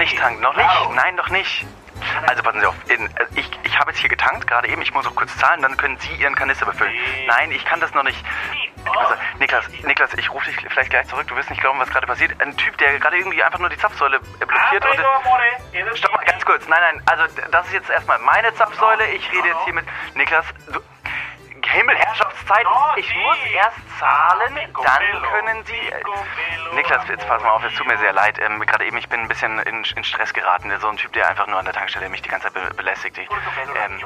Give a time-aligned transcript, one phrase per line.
[0.00, 0.40] nicht tanken.
[0.40, 0.90] Noch nicht?
[0.94, 1.66] Nein, noch nicht.
[2.26, 2.74] Also passen Sie auf.
[2.88, 4.82] In, äh, ich ich habe jetzt hier getankt, gerade eben.
[4.82, 6.92] Ich muss noch kurz zahlen, dann können Sie Ihren Kanister befüllen.
[7.26, 8.24] Nein, ich kann das noch nicht.
[8.84, 11.26] Also, Niklas, Niklas, ich rufe dich vielleicht gleich zurück.
[11.28, 12.40] Du wirst nicht glauben, was gerade passiert.
[12.40, 15.98] Ein Typ, der gerade irgendwie einfach nur die Zapfsäule äh, blockiert und...
[15.98, 16.66] Stopp mal, ganz kurz.
[16.66, 19.04] Nein, nein, also das ist jetzt erstmal meine Zapfsäule.
[19.10, 19.84] Ich rede jetzt hier mit...
[20.14, 20.80] Niklas, du...
[21.62, 22.66] Himmelherrschaftszeit.
[22.96, 25.74] Ich muss erst zahlen, dann können Sie.
[25.74, 28.38] Äh, Niklas, jetzt pass mal auf, es tut mir sehr leid.
[28.40, 30.72] Ähm, Gerade eben, ich bin ein bisschen in, in Stress geraten.
[30.80, 33.18] So ein Typ, der einfach nur an der Tankstelle mich die ganze Zeit be belästigt.
[33.18, 34.00] Ich, ähm,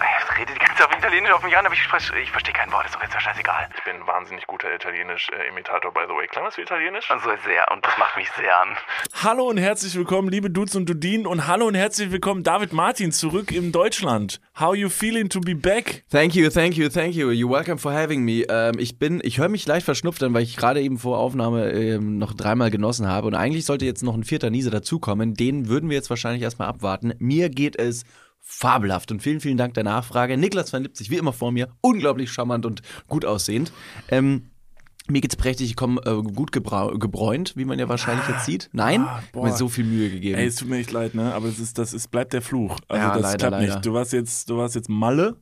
[0.00, 1.82] er redet die ganze Zeit auf Italienisch auf mich an, aber ich,
[2.22, 2.86] ich verstehe kein Wort.
[2.86, 3.68] Ist doch jetzt ja scheißegal.
[3.76, 6.26] Ich bin ein wahnsinnig guter Italienisch-Imitator, by the way.
[6.28, 7.10] Klang das wie Italienisch?
[7.10, 8.76] Also sehr, und das macht mich sehr an.
[9.22, 13.12] Hallo und herzlich willkommen, liebe Dudes und Dudinen und hallo und herzlich willkommen, David Martin,
[13.12, 14.40] zurück in Deutschland.
[14.60, 16.04] How you feeling to be back?
[16.10, 17.30] Thank you, thank you, thank you.
[17.30, 18.44] You're welcome for having me.
[18.48, 21.72] Ähm, ich bin, ich höre mich leicht verschnupft an, weil ich gerade eben vor Aufnahme
[21.72, 23.26] ähm, noch dreimal genossen habe.
[23.26, 25.34] Und eigentlich sollte jetzt noch ein vierter Niese dazukommen.
[25.34, 27.12] Den würden wir jetzt wahrscheinlich erstmal abwarten.
[27.18, 28.04] Mir geht es
[28.40, 30.36] fabelhaft und vielen, vielen Dank der Nachfrage.
[30.36, 33.72] Niklas van Lipzig, wie immer vor mir, unglaublich charmant und gut aussehend.
[34.10, 34.50] Ähm,
[35.06, 38.70] mir geht's prächtig, ich komme äh, gut gebräunt, wie man ja wahrscheinlich jetzt sieht.
[38.72, 40.38] Nein, Ah, ich mir so viel Mühe gegeben.
[40.38, 41.34] Ey, es tut mir echt leid, ne?
[41.34, 42.78] Aber das ist, das ist, bleibt der Fluch.
[42.88, 43.74] Also Ja, das leider, klappt leider.
[43.74, 43.86] nicht.
[43.86, 45.36] Du warst jetzt, du warst jetzt Malle,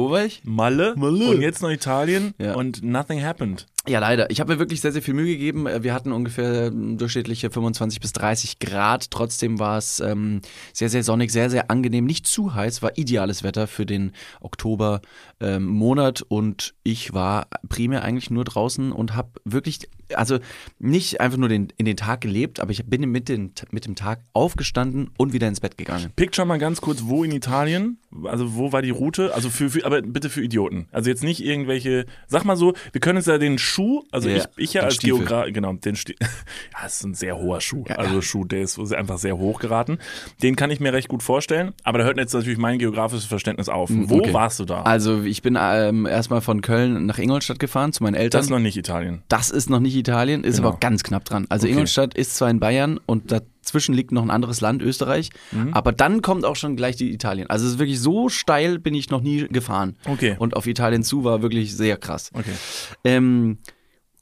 [0.00, 0.40] Wo war ich?
[0.44, 1.28] Malle, Malle.
[1.28, 2.54] und jetzt noch Italien Ja.
[2.54, 3.66] und nothing happened.
[3.88, 4.30] Ja, leider.
[4.30, 5.66] Ich habe mir wirklich sehr, sehr viel Mühe gegeben.
[5.66, 9.10] Äh, Wir hatten ungefähr ähm, durchschnittliche 25 bis 30 Grad.
[9.10, 10.42] Trotzdem war es ähm,
[10.74, 12.04] sehr, sehr sonnig, sehr, sehr angenehm.
[12.04, 15.00] Nicht zu heiß, war ideales Wetter für den Oktober
[15.40, 15.80] ähm,
[16.28, 20.38] und ich war primär eigentlich nur draußen und habe wirklich, also
[20.78, 23.94] nicht einfach nur den, in den Tag gelebt, aber ich bin mit, den, mit dem
[23.94, 26.12] Tag aufgestanden und wieder ins Bett gegangen.
[26.16, 29.34] Picture mal ganz kurz, wo in Italien, also wo war die Route?
[29.34, 30.86] Also für, für aber bitte für Idioten.
[30.92, 34.36] Also jetzt nicht irgendwelche, sag mal so, wir können uns ja den Schuh, also Ja,
[34.36, 35.18] ich, ich ja als Stiefel.
[35.18, 37.84] Geograf, genau, den Sti ja, ist ein sehr hoher Schuh.
[37.96, 39.98] Also Schuh, der ist einfach sehr hoch geraten.
[40.42, 43.68] Den kann ich mir recht gut vorstellen, aber da hört jetzt natürlich mein geografisches Verständnis
[43.68, 43.88] auf.
[43.92, 44.32] Wo okay.
[44.34, 44.82] warst du da?
[44.82, 48.38] Also ich bin ähm, erstmal von Köln nach Ingolstadt gefahren zu meinen Eltern.
[48.38, 49.22] das ist noch nicht Italien.
[49.28, 50.68] Das ist noch nicht Italien, ist Genau.
[50.68, 51.46] aber auch ganz knapp dran.
[51.48, 51.72] Also Okay.
[51.72, 53.30] Ingolstadt ist zwar in Bayern und
[53.70, 55.72] dazwischen liegt noch ein anderes Land, Österreich, Mhm.
[55.74, 57.48] aber dann kommt auch schon gleich die Italien.
[57.48, 59.96] Also es ist wirklich so steil bin ich noch nie gefahren.
[60.06, 60.34] Okay.
[60.38, 62.30] Und auf Italien zu war wirklich sehr krass.
[62.34, 62.50] Okay.
[63.04, 63.58] Ähm,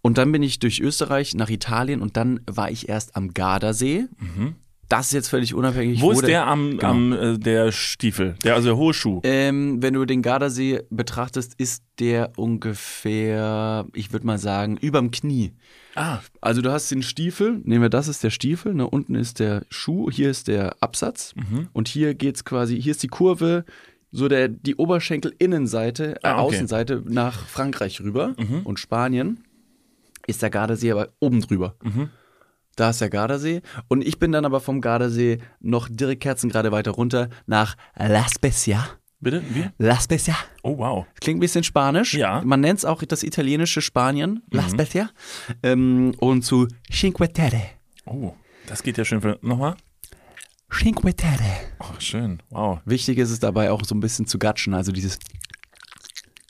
[0.03, 4.07] und dann bin ich durch Österreich nach Italien und dann war ich erst am Gardasee.
[4.89, 5.99] Das ist jetzt völlig unabhängig.
[5.99, 6.03] Mhm.
[6.03, 6.89] Wo ist der der am, Genau.
[6.91, 8.37] am äh, der Stiefel?
[8.45, 9.21] Der, also der hohe Schuh.
[9.23, 15.53] Ähm, wenn du den Gardasee betrachtest, ist der ungefähr, ich würde mal sagen, überm Knie.
[15.99, 19.41] Ah, Also du hast den Stiefel, nehmen wir das ist der Stiefel, ne, unten ist
[19.41, 21.69] der Schuh, hier ist der Absatz Mhm.
[21.73, 23.65] und hier geht's quasi, hier ist die Kurve,
[24.13, 26.35] so der die Oberschenkel-Innenseite, äh, Ah, okay.
[26.35, 26.39] Mhm.
[26.47, 29.43] Außenseite nach Frankreich rüber und Spanien
[30.27, 31.75] ist der Gardasee aber oben drüber.
[31.83, 32.11] Mhm.
[32.77, 36.93] Da ist der Gardasee und ich bin dann aber vom Gardasee noch direkt kerzengerade weiter
[36.93, 38.87] runter nach La Spezia.
[39.21, 39.43] Bitte?
[39.51, 39.65] Wie?
[39.79, 40.37] La Spezia.
[40.63, 41.07] Oh, wow.
[41.21, 42.15] Klingt ein bisschen spanisch.
[42.15, 42.43] Ja.
[42.45, 44.71] Man nennt es auch das italienische Spanien, La Mhm.
[44.71, 45.11] Spezia.
[45.63, 47.63] Ähm, und zu Cinque Terre.
[48.07, 48.33] Oh,
[48.67, 49.39] das geht ja schön für.
[49.43, 49.77] Nochmal?
[50.73, 51.61] Cinque Terre.
[51.81, 52.43] Oh, schön.
[52.51, 52.81] Wow.
[52.85, 55.19] Wichtig ist es dabei auch so ein bisschen zu gatschen, also dieses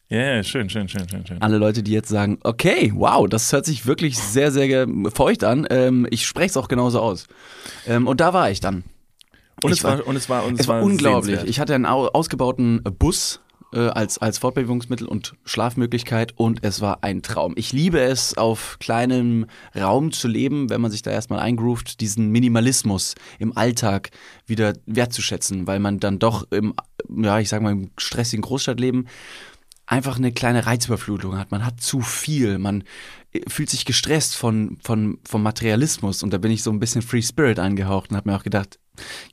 [0.09, 1.43] Ja, ja, schön, schön, schön, schön, schön.
[1.43, 5.67] alle Leute, die jetzt sagen, okay, wow, das hört sich wirklich sehr, sehr feucht an.
[5.71, 7.27] Ähm, ich spreche es auch genauso aus.
[7.87, 8.84] Ähm, und da war ich dann.
[9.63, 11.27] Und es war, und es war, und es, Es war unglaublich.
[11.27, 11.49] sehenswert.
[11.51, 13.41] Ich hatte einen au ausgebauten äh, Bus
[13.73, 17.55] äh, als, als Fortbewegungsmittel und Schlafmöglichkeit und es war ein Traum.
[17.57, 19.47] Ich liebe es, auf kleinem
[19.77, 24.11] Raum zu leben, wenn man sich da erstmal eingroovt, diesen Minimalismus im Alltag
[24.47, 26.75] wieder wertzuschätzen, weil man dann doch im,
[27.15, 29.09] ja, ich sag mal, im stressigen Großstadtleben
[29.87, 31.51] einfach eine kleine Reizüberflutung hat.
[31.51, 32.85] Man hat zu viel, man
[33.33, 37.03] äh, fühlt sich gestresst von, von, vom Materialismus und da bin ich so ein bisschen
[37.03, 38.78] Free Spirit angehaucht und habe mir auch gedacht,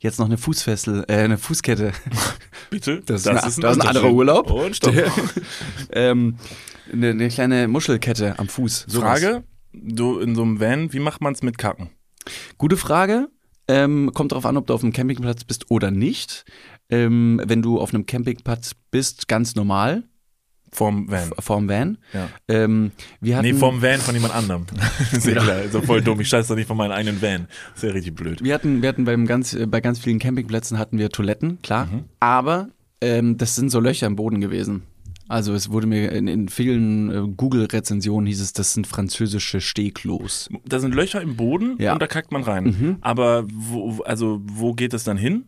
[0.00, 1.92] jetzt noch eine Fußfessel, äh, eine Fußkette.
[2.70, 3.02] Bitte?
[3.04, 4.12] Das, ist, ein, das ist ein anderer.
[4.12, 4.50] Urlaub.
[4.50, 4.94] Und stopp.
[5.92, 6.36] ähm,
[6.92, 8.86] eine, eine kleine Muschelkette am Fuß.
[8.88, 9.20] Sowas.
[9.20, 11.90] Frage, du in so einem Van, wie macht man es mit Kacken?
[12.58, 13.28] Gute Frage.
[13.68, 16.44] Ähm, kommt darauf an, ob du auf einem Campingplatz bist oder nicht.
[16.88, 20.04] Ähm, wenn du auf einem Campingplatz bist, ganz normal,
[20.76, 21.30] Vom Van.
[21.38, 21.96] vorm Van.
[22.12, 22.28] Ja.
[22.48, 24.66] Ähm, wir hatten, Nee, vom Van von jemand anderem.
[25.12, 26.20] ist ja klar, ist doch voll dumm.
[26.20, 27.48] Ich scheiße doch nicht von meinem eigenen Van.
[27.74, 28.44] ist ja richtig blöd.
[28.44, 31.86] Wir hatten, wir hatten beim ganz, äh, bei ganz vielen Campingplätzen hatten wir Toiletten, klar.
[31.86, 32.04] Mhm.
[32.20, 32.68] Aber
[33.00, 34.82] ähm, das sind so Löcher im Boden gewesen.
[35.28, 40.48] Also es wurde mir in, in vielen äh, Google-Rezensionen hieß es, das sind französische Stehklos.
[40.66, 41.94] Da sind Löcher im Boden Ja.
[41.94, 42.98] und da kackt man rein.
[43.00, 45.46] Aber wo, also wo geht es dann hin?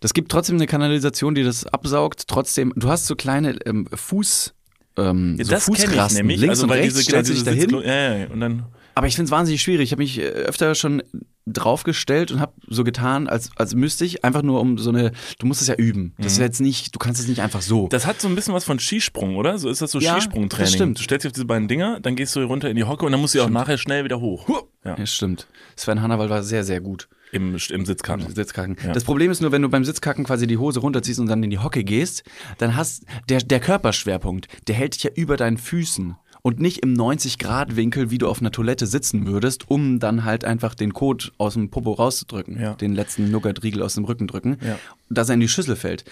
[0.00, 2.28] Das gibt trotzdem eine Kanalisation, die das absaugt.
[2.28, 4.54] Trotzdem, du hast so kleine ähm, Fuß,
[4.96, 6.40] ähm, so das Fußrasten, ich nämlich.
[6.40, 7.84] links also und weil rechts diese, stellst du diese dich dahin.
[7.86, 8.26] Ja, ja, ja.
[8.30, 8.64] Und dann
[8.94, 9.84] Aber ich finde es wahnsinnig schwierig.
[9.84, 11.02] Ich habe mich äh, öfter schon
[11.46, 15.46] draufgestellt und habe so getan, als, als müsste ich einfach nur um so eine, du
[15.46, 16.14] musst es ja üben.
[16.18, 16.44] Das ist Mhm.
[16.44, 17.88] jetzt nicht, du kannst es nicht einfach so.
[17.88, 19.58] Das hat so ein bisschen was von Skisprung, oder?
[19.58, 20.64] So ist das so Ja, Skisprungtraining.
[20.64, 20.98] das stimmt.
[20.98, 23.12] Du stellst dich auf diese beiden Dinger, dann gehst du runter in die Hocke und
[23.12, 24.48] dann musst du auch nachher schnell wieder hoch.
[24.84, 24.96] Ja.
[24.98, 25.46] ja, stimmt.
[25.76, 27.08] Sven Hannawald war sehr, sehr gut.
[27.34, 28.34] Im, im Sitzkacken.
[28.34, 28.76] Sitzkacken.
[28.84, 28.92] Ja.
[28.92, 31.50] Das Problem ist nur, wenn du beim Sitzkacken quasi die Hose runterziehst und dann in
[31.50, 32.22] die Hocke gehst,
[32.58, 36.92] dann hast der, der Körperschwerpunkt, der hält dich ja über deinen Füßen und nicht im
[36.94, 41.54] 90-Grad-Winkel, wie du auf einer Toilette sitzen würdest, um dann halt einfach den Kot aus
[41.54, 42.74] dem Popo rauszudrücken, Ja.
[42.74, 44.78] den letzten Nougat-Riegel aus dem Rücken drücken, Ja.
[45.08, 46.04] dass er in die Schüssel fällt.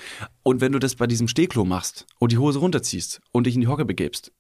[0.43, 3.61] Und wenn du das bei diesem Stehklo machst und die Hose runterziehst und dich in
[3.61, 4.33] die Hocke begebst,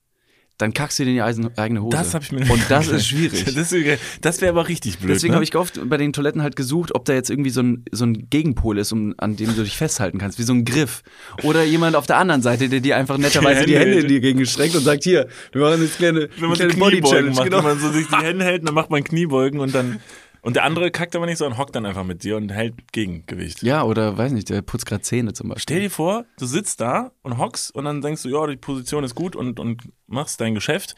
[0.58, 1.96] dann kackst du dir in die Eisen- eigene Hose.
[1.96, 3.44] Das habe ich mir Und das ist schwierig.
[3.44, 3.74] Das,
[4.20, 5.16] das wäre aber richtig blöd.
[5.16, 5.36] Deswegen ne?
[5.36, 8.04] habe ich gehofft, bei den Toiletten halt gesucht, ob da jetzt irgendwie so ein, so
[8.04, 11.02] ein Gegenpol ist, um, an dem du dich festhalten kannst, wie so ein Griff.
[11.42, 14.76] Oder jemand auf der anderen Seite, der dir einfach netterweise die Hände Hände dir gestreckt
[14.76, 17.30] und sagt, hier, wir machen jetzt kleine, wenn man so kleine Body-Challenge.
[17.30, 17.56] macht, Genau.
[17.58, 19.98] wenn man so sich die Hände hält, dann macht man Kniebeugen und dann
[20.42, 22.92] und der andere kackt aber nicht so und hockt dann einfach mit dir und hält
[22.92, 23.62] Gegengewicht.
[23.62, 25.62] Ja, oder weiß nicht, der putzt gerade Zähne zum Beispiel.
[25.62, 29.04] Stell dir vor, du sitzt da und hockst und dann denkst du, ja, die Position
[29.04, 30.94] ist gut und, und machst dein Geschäft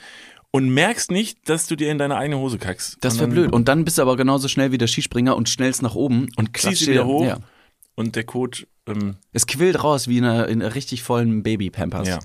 [0.51, 2.97] und merkst nicht, dass du dir in deine eigene Hose kackst.
[3.01, 3.53] Das wäre blöd.
[3.53, 6.53] Und dann bist du aber genauso schnell wie der Skispringer und schnellst nach oben und
[6.53, 7.39] klatscht wieder dir- hoch Ja.
[7.97, 8.59] Und der Code,
[8.89, 12.09] ähm, Es quillt raus wie in einer, in einer richtig vollen Baby-Pampers.
[12.09, 12.19] ja.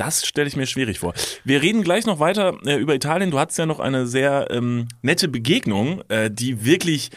[0.00, 1.12] Das stelle ich mir schwierig vor.
[1.44, 3.30] Wir reden gleich noch weiter äh, über Italien.
[3.30, 7.10] Du hattest ja noch eine sehr ähm, nette Begegnung, äh, die wirklich,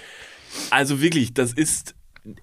[0.69, 1.95] also wirklich, das ist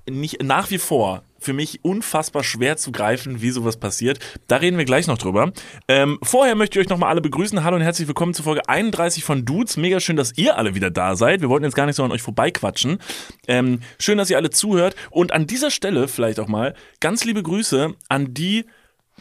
[0.09, 4.19] nicht nach wie vor für mich unfassbar schwer zu greifen, wie sowas passiert.
[4.49, 5.53] Da reden wir gleich noch drüber.
[5.89, 7.63] Ähm, vorher möchte ich euch nochmal alle begrüßen.
[7.63, 9.77] Hallo und herzlich willkommen zu Folge 31 von Dudes.
[9.77, 11.43] Mega schön, dass ihr alle wieder da seid.
[11.43, 12.99] Wir wollten jetzt gar nicht so an euch vorbeiquatschen.
[13.47, 14.97] Ähm, schön, dass ihr alle zuhört.
[15.11, 18.65] Und an dieser Stelle vielleicht auch mal ganz liebe Grüße an die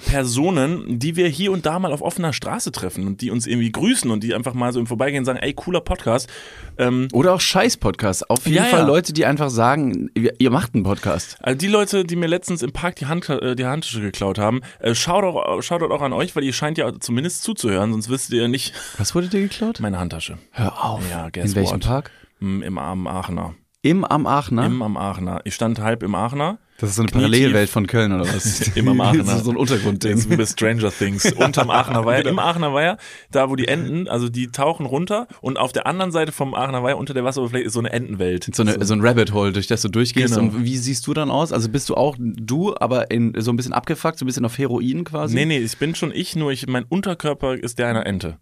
[0.06, 3.72] Personen, die wir hier und da mal auf offener Straße treffen und die uns irgendwie
[3.72, 6.30] grüßen und die einfach mal so im Vorbeigehen sagen, ey, cooler Podcast.
[6.78, 8.24] Ähm, Oder auch Scheiß-Podcasts.
[8.30, 8.86] Auf jeden Ja, Fall ja.
[8.88, 11.38] Leute, die einfach sagen, ihr macht einen Podcast.
[11.42, 14.62] Also die Leute, die mir letztens im Park die, Hand, äh, die Handtasche geklaut haben,
[14.80, 18.32] äh, schaut, auch, schaut auch an euch, weil ihr scheint ja zumindest zuzuhören, sonst wisst
[18.32, 19.80] ihr ja nicht Was wurde dir geklaut?
[19.80, 20.38] meine Handtasche.
[20.52, 21.02] Hör auf.
[21.10, 21.86] Ja, In welchem what?
[21.86, 22.12] Park?
[22.40, 23.54] Hm, Im am Aachener.
[23.82, 24.66] Im am Aachener?
[24.66, 25.40] Im am Aachener.
[25.46, 26.60] Ich stand halb im Aachener.
[26.82, 27.12] das ist so eine.
[27.12, 28.68] Parallelwelt von Köln oder was?
[28.76, 29.24] Im am Aachener.
[29.24, 30.30] Das ist so ein Das ist Untergrundding.
[30.32, 31.32] wie bei Stranger Things.
[31.32, 32.26] Unterm Aachener Weiher.
[32.26, 32.98] Im Aachener Weiher,
[33.32, 36.84] da wo die Enten, also die tauchen runter und auf der anderen Seite vom Aachener
[36.84, 38.50] Weiher unter der Wasseroberfläche ist so eine Entenwelt.
[38.54, 40.36] So, eine, so ein Rabbit Hole, durch das du durchgehst.
[40.36, 40.54] Genau.
[40.54, 41.54] Und wie siehst du dann aus?
[41.54, 44.58] Also bist du auch du, aber in, so ein bisschen abgefuckt, so ein bisschen auf
[44.58, 45.36] Heroin quasi?
[45.36, 48.40] Nee, nee, ich bin schon ich, nur ich, mein Unterkörper ist der einer Ente.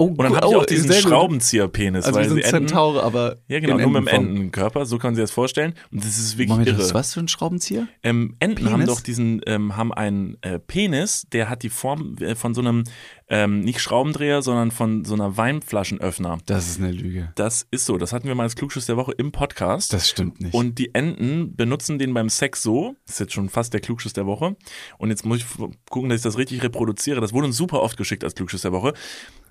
[0.00, 3.60] Oh, Und dann habe ich auch diesen Schraubenzieherpenis, Also weil sie Enten, Zentaur, aber Ja,
[3.60, 4.28] genau, nur mit dem.
[4.30, 5.74] Entenkörper, so kann sich das vorstellen.
[5.92, 6.78] Und das ist wirklich Moment, irre.
[6.78, 7.86] das was für ein Schraubenzieher?
[8.02, 8.72] Ähm, Enten Penis?
[8.72, 12.62] haben doch diesen, ähm, haben einen äh, Penis, der hat die Form äh, von so
[12.62, 12.84] einem,
[13.28, 16.38] ähm, nicht Schraubendreher, sondern von so einer Weinflaschenöffner.
[16.46, 17.32] Das ist eine Lüge.
[17.34, 17.98] Das ist so.
[17.98, 19.92] Das hatten wir mal als Klugschuss der Woche im Podcast.
[19.92, 20.54] Das stimmt nicht.
[20.54, 24.14] Und die Enten benutzen den beim Sex so, das ist jetzt schon fast der Klugschuss
[24.14, 24.56] der Woche.
[24.98, 25.44] Und jetzt muss ich
[25.90, 27.20] gucken, dass ich das richtig reproduziere.
[27.20, 28.94] Das wurde uns super oft geschickt als Klugschuss der Woche,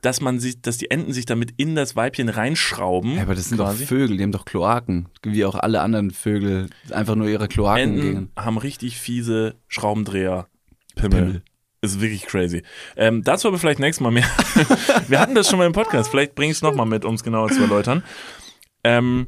[0.02, 3.16] dass man sich, dass die Enten sich damit in das Weibchen reinschrauben.
[3.16, 3.84] ja, aber das sind quasi.
[3.84, 5.10] doch Vögel, die haben doch Kloaken.
[5.24, 8.32] Wie auch alle anderen Vögel einfach nur ihre Kloaken Enten gehen.
[8.36, 10.48] haben richtig fiese Schraubendreher.
[10.96, 11.20] Pimmel.
[11.20, 11.42] Pimmel.
[11.82, 12.64] Ist wirklich crazy.
[12.98, 14.28] Ähm, dazu aber vielleicht nächstes Mal mehr.
[15.08, 16.10] Wir hatten das schon mal im Podcast.
[16.10, 18.04] Vielleicht bringe ich es nochmal mit, um es genauer zu erläutern.
[18.84, 19.28] Ähm,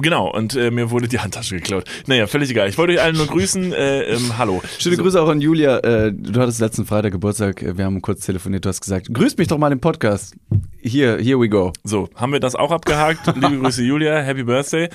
[0.00, 1.84] genau, und äh, mir wurde die Handtasche geklaut.
[2.06, 2.68] Naja, völlig egal.
[2.68, 3.72] Ich wollte euch allen nur grüßen.
[3.72, 4.62] Äh, ähm, hallo.
[4.78, 5.78] Schöne So, Grüße auch an Julia.
[5.78, 7.62] Äh, du hattest letzten Freitag Geburtstag.
[7.62, 8.64] Äh, Wir haben kurz telefoniert.
[8.64, 10.34] Du hast gesagt, grüßt mich doch mal im Podcast.
[10.80, 11.72] Hier, here we go.
[11.84, 13.26] So, haben wir das auch abgehakt.
[13.34, 14.20] Liebe Grüße, Julia.
[14.20, 14.88] Happy Birthday.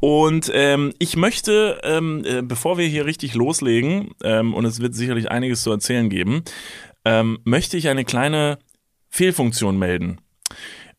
[0.00, 4.94] Und ähm, ich möchte, ähm, äh, bevor wir hier richtig loslegen, ähm, und es wird
[4.94, 6.42] sicherlich einiges zu erzählen geben,
[7.04, 8.58] ähm, möchte ich eine kleine
[9.10, 10.18] Fehlfunktion melden.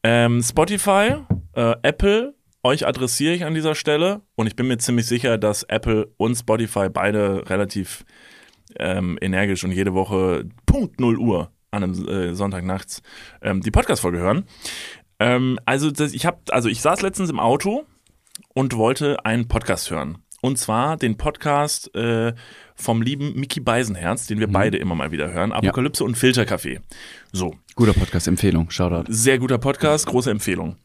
[0.03, 1.15] Ähm, Spotify,
[1.55, 2.35] äh, Apple,
[2.65, 6.35] euch adressiere ich an dieser Stelle und ich bin mir ziemlich sicher, dass Apple und
[6.35, 8.05] Spotify beide relativ
[8.79, 13.03] ähm, energisch und jede Woche Punkt 0 Uhr an einem äh, Sonntag nachts
[13.41, 14.45] ähm, die Podcast-Folge hören.
[15.19, 17.85] Ähm, also das, ich habe, also ich saß letztens im Auto
[18.53, 20.17] und wollte einen Podcast hören.
[20.41, 22.33] Und zwar den Podcast äh,
[22.75, 25.51] vom lieben Mickey Beisenherz, den wir beide immer mal wieder hören.
[25.51, 26.81] Apokalypse und Filterkaffee.
[27.31, 28.69] So, Guter Podcast, Empfehlung.
[28.69, 29.11] Shoutout.
[29.11, 30.77] sehr guter Podcast, große Empfehlung.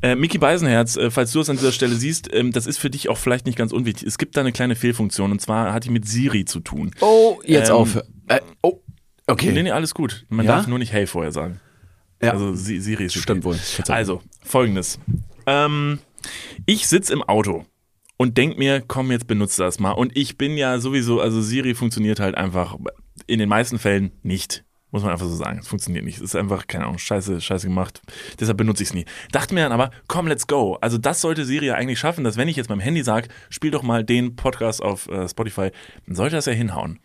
[0.00, 2.90] Äh, Mickey Beisenherz, äh, falls du es an dieser Stelle siehst, ähm, das ist für
[2.90, 4.06] dich auch vielleicht nicht ganz unwichtig.
[4.08, 6.90] Es gibt da eine kleine Fehlfunktion und zwar hat die mit Siri zu tun.
[7.00, 7.96] Oh, jetzt Ähm, auf.
[8.28, 8.80] Äh, oh,
[9.26, 9.52] okay.
[9.52, 10.24] Nee, nee, alles gut.
[10.28, 10.56] Man Ja?
[10.56, 11.60] darf nur nicht Hey vorher sagen.
[12.22, 12.32] Ja.
[12.32, 13.14] Also Si- Siri ist.
[13.14, 13.58] Stimmt wohl.
[13.88, 14.98] Also, folgendes.
[15.46, 15.98] Ähm,
[16.66, 17.64] ich sitze im Auto
[18.16, 19.90] und denk mir, komm, jetzt benutze das mal.
[19.92, 22.76] Und ich bin ja sowieso, also Siri funktioniert halt einfach
[23.26, 24.64] in den meisten Fällen nicht.
[24.92, 25.58] Muss man einfach so sagen.
[25.58, 26.18] Es funktioniert nicht.
[26.18, 28.02] Es ist einfach, keine Ahnung, scheiße, scheiße gemacht.
[28.38, 29.06] Deshalb benutze ich es nie.
[29.32, 30.76] Dachte mir dann aber, komm, let's go.
[30.80, 33.70] Also das sollte Siri ja eigentlich schaffen, dass wenn ich jetzt beim Handy sage, spiel
[33.70, 35.70] doch mal den Podcast auf äh, Spotify,
[36.06, 37.00] dann sollte das ja hinhauen.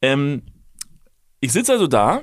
[0.00, 0.42] Ähm,
[1.40, 2.22] ich sitze also da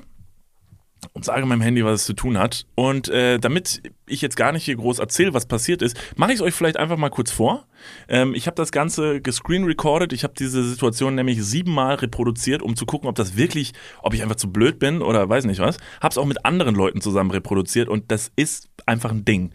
[1.14, 2.66] und sage meinem Handy, was es zu tun hat.
[2.76, 6.38] Und äh, damit ich jetzt gar nicht hier groß erzähle, was passiert ist, mache ich
[6.38, 7.68] es euch vielleicht einfach mal kurz vor.
[8.08, 10.14] Ähm, ich habe das Ganze gescreen recorded.
[10.14, 14.24] Ich habe diese Situation nämlich siebenmal reproduziert, um zu gucken, ob das wirklich, ob ich
[14.24, 15.78] einfach zu blöd bin oder weiß nicht was.
[16.02, 19.52] Habe es auch mit anderen Leuten zusammen reproduziert und das ist einfach ein Ding.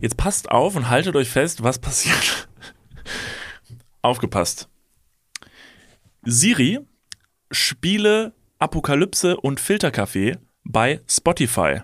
[0.00, 2.48] Jetzt passt auf und haltet euch fest, was passiert.
[4.02, 4.68] Aufgepasst.
[6.22, 6.80] Siri,
[7.50, 8.32] spiele
[8.64, 11.82] Apokalypse und Filterkaffee bei Spotify.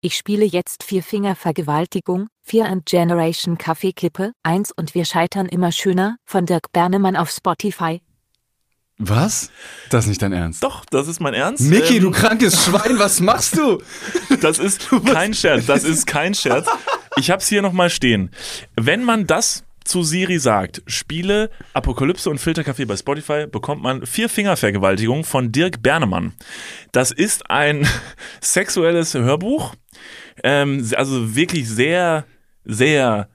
[0.00, 6.44] Ich spiele jetzt Vier-Finger-Vergewaltigung, Vier and Generation Kaffeekippe, 1 und wir scheitern immer schöner, von
[6.44, 8.02] Dirk Bernemann auf Spotify.
[8.98, 9.52] Was?
[9.90, 10.64] Das ist nicht dein Ernst.
[10.64, 11.62] Doch, das ist mein Ernst.
[11.62, 13.80] Mickey, Ähm, du krankes Schwein, was machst du?
[14.40, 15.66] Das ist kein Scherz.
[15.66, 16.66] Das ist kein Scherz.
[17.16, 18.32] Ich hab's hier nochmal stehen.
[18.74, 24.28] Wenn man das zu Siri sagt, spiele Apokalypse und Filterkaffee bei Spotify, bekommt man vier
[24.28, 26.32] Fingervergewaltigung von Dirk Bernemann.
[26.92, 27.86] Das ist ein
[28.40, 29.74] sexuelles Hörbuch.
[30.42, 32.24] Ähm, also wirklich sehr,
[32.64, 33.28] sehr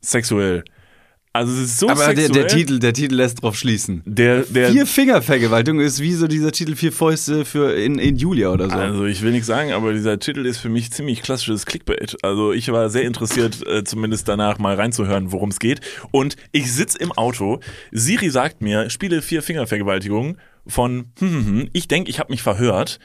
[0.00, 0.64] sexuell.
[1.32, 2.32] Also es ist so Aber der, sexuell.
[2.32, 4.02] der, Titel, der Titel lässt drauf schließen.
[4.04, 8.48] der, der, Vier Fingervergewaltigung ist wie so dieser Titel Vier Fäuste für in, in Julia
[8.48, 8.74] oder so.
[8.74, 12.16] Also ich will nichts sagen, aber dieser Titel ist für mich ziemlich klassisches Clickbait.
[12.22, 15.80] Also ich war sehr interessiert, äh, zumindest danach mal reinzuhören, worum es geht.
[16.10, 17.60] Und ich sitz im Auto.
[17.92, 21.68] Siri sagt mir, spiele vier Fingervergewaltigungen von, hm, hm, hm.
[21.72, 22.98] ich denke, ich habe mich verhört.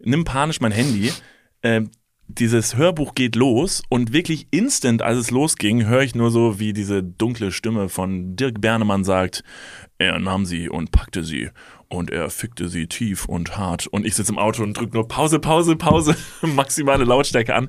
[0.00, 1.12] Nimm panisch mein Handy.
[1.62, 1.82] Äh,
[2.38, 6.72] dieses Hörbuch geht los und wirklich instant, als es losging, höre ich nur so, wie
[6.72, 9.42] diese dunkle Stimme von Dirk Bernemann sagt,
[9.98, 11.50] er nahm sie und packte sie
[11.88, 15.08] und er fickte sie tief und hart und ich sitze im Auto und drücke nur
[15.08, 17.68] Pause, Pause, Pause, maximale Lautstärke an.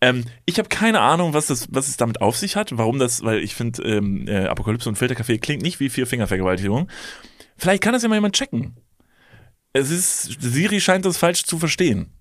[0.00, 3.22] Ähm, ich habe keine Ahnung, was, das, was es damit auf sich hat, warum das,
[3.22, 6.88] weil ich finde, ähm, äh, Apokalypse und Filterkaffee klingt nicht wie Vier-Finger-Vergewaltigung.
[7.56, 8.76] Vielleicht kann das ja mal jemand checken.
[9.72, 12.12] Es ist, Siri scheint das falsch zu verstehen.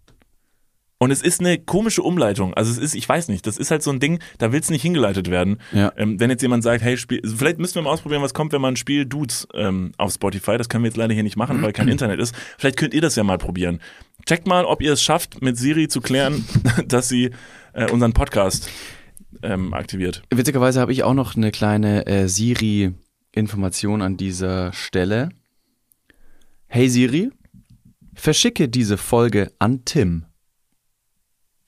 [0.99, 2.55] Und es ist eine komische Umleitung.
[2.55, 4.71] Also es ist, ich weiß nicht, das ist halt so ein Ding, da will es
[4.71, 5.59] nicht hingeleitet werden.
[5.71, 5.93] Ja.
[5.95, 8.51] Ähm, wenn jetzt jemand sagt, hey, spiel, also vielleicht müssen wir mal ausprobieren, was kommt,
[8.51, 10.57] wenn man ein Spiel Dudes ähm, auf Spotify.
[10.57, 12.33] Das können wir jetzt leider hier nicht machen, weil kein Internet ist.
[12.57, 13.79] Vielleicht könnt ihr das ja mal probieren.
[14.25, 16.45] Checkt mal, ob ihr es schafft, mit Siri zu klären,
[16.87, 17.29] dass sie
[17.73, 18.67] äh, unseren Podcast
[19.43, 20.23] ähm, aktiviert.
[20.33, 25.29] Witzigerweise habe ich auch noch eine kleine äh, Siri-Information an dieser Stelle.
[26.65, 27.29] Hey Siri,
[28.15, 30.26] verschicke diese Folge an Tim.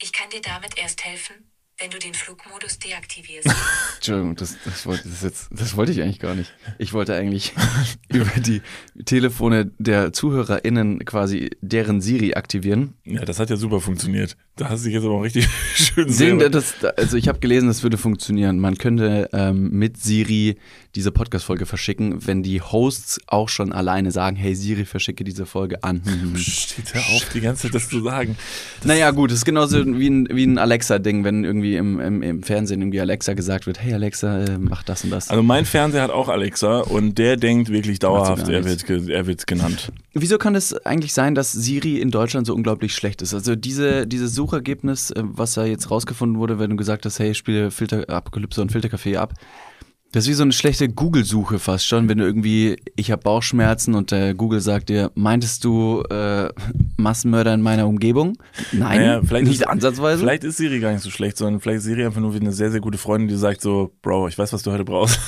[0.01, 1.36] Ich kann dir damit erst helfen,
[1.77, 3.50] wenn du den Flugmodus deaktivierst.
[3.96, 6.53] Entschuldigung, das, das, wollte, das, jetzt, das wollte ich eigentlich gar nicht.
[6.77, 7.53] Ich wollte eigentlich
[8.08, 8.62] über die
[9.03, 12.94] Telefone der ZuhörerInnen quasi deren Siri aktivieren.
[13.03, 14.38] Ja, das hat ja super funktioniert.
[14.56, 16.50] Da hast du dich jetzt aber auch richtig schön selber.
[16.50, 18.58] das, also ich habe gelesen, das würde funktionieren.
[18.60, 20.58] Man könnte ähm, mit Siri
[20.96, 25.84] diese Podcast-Folge verschicken, wenn die Hosts auch schon alleine sagen, hey Siri, verschicke diese Folge
[25.84, 26.01] an.
[26.36, 28.36] Steht hör auf, die ganze Zeit das zu sagen.
[28.84, 32.43] naja gut, das ist genauso wie ein, wie ein Alexa-Ding, wenn irgendwie im, im, im
[32.43, 35.29] Fernsehen irgendwie Alexa gesagt wird, hey Alexa, äh, mach das und das.
[35.29, 39.46] Also mein Fernseher hat auch Alexa und der denkt wirklich dauerhaft, er wird, er wird
[39.46, 39.91] genannt.
[40.13, 43.36] Wieso kann es eigentlich sein, dass Siri in Deutschland so unglaublich schlecht ist?
[43.36, 47.36] Also diese, dieses Suchergebnis, äh, was da jetzt rausgefunden wurde, wenn du gesagt hast, hey,
[47.36, 49.34] spiele Filter Apokalypse und Filterkaffee ab.
[50.12, 53.94] Das ist wie so eine schlechte Google-Suche fast schon, wenn du irgendwie, ich habe Bauchschmerzen
[53.94, 56.50] und der Google sagt dir, meintest du äh,
[56.98, 58.36] Massenmörder in meiner Umgebung?
[58.72, 60.20] Nein, Naja, vielleicht nicht ist- ansatzweise.
[60.22, 62.51] Vielleicht ist Siri gar nicht so schlecht, sondern vielleicht ist Siri einfach nur wie eine
[62.54, 65.20] sehr, sehr gute Freundin, die sagt so, Bro, ich weiß, was du heute brauchst.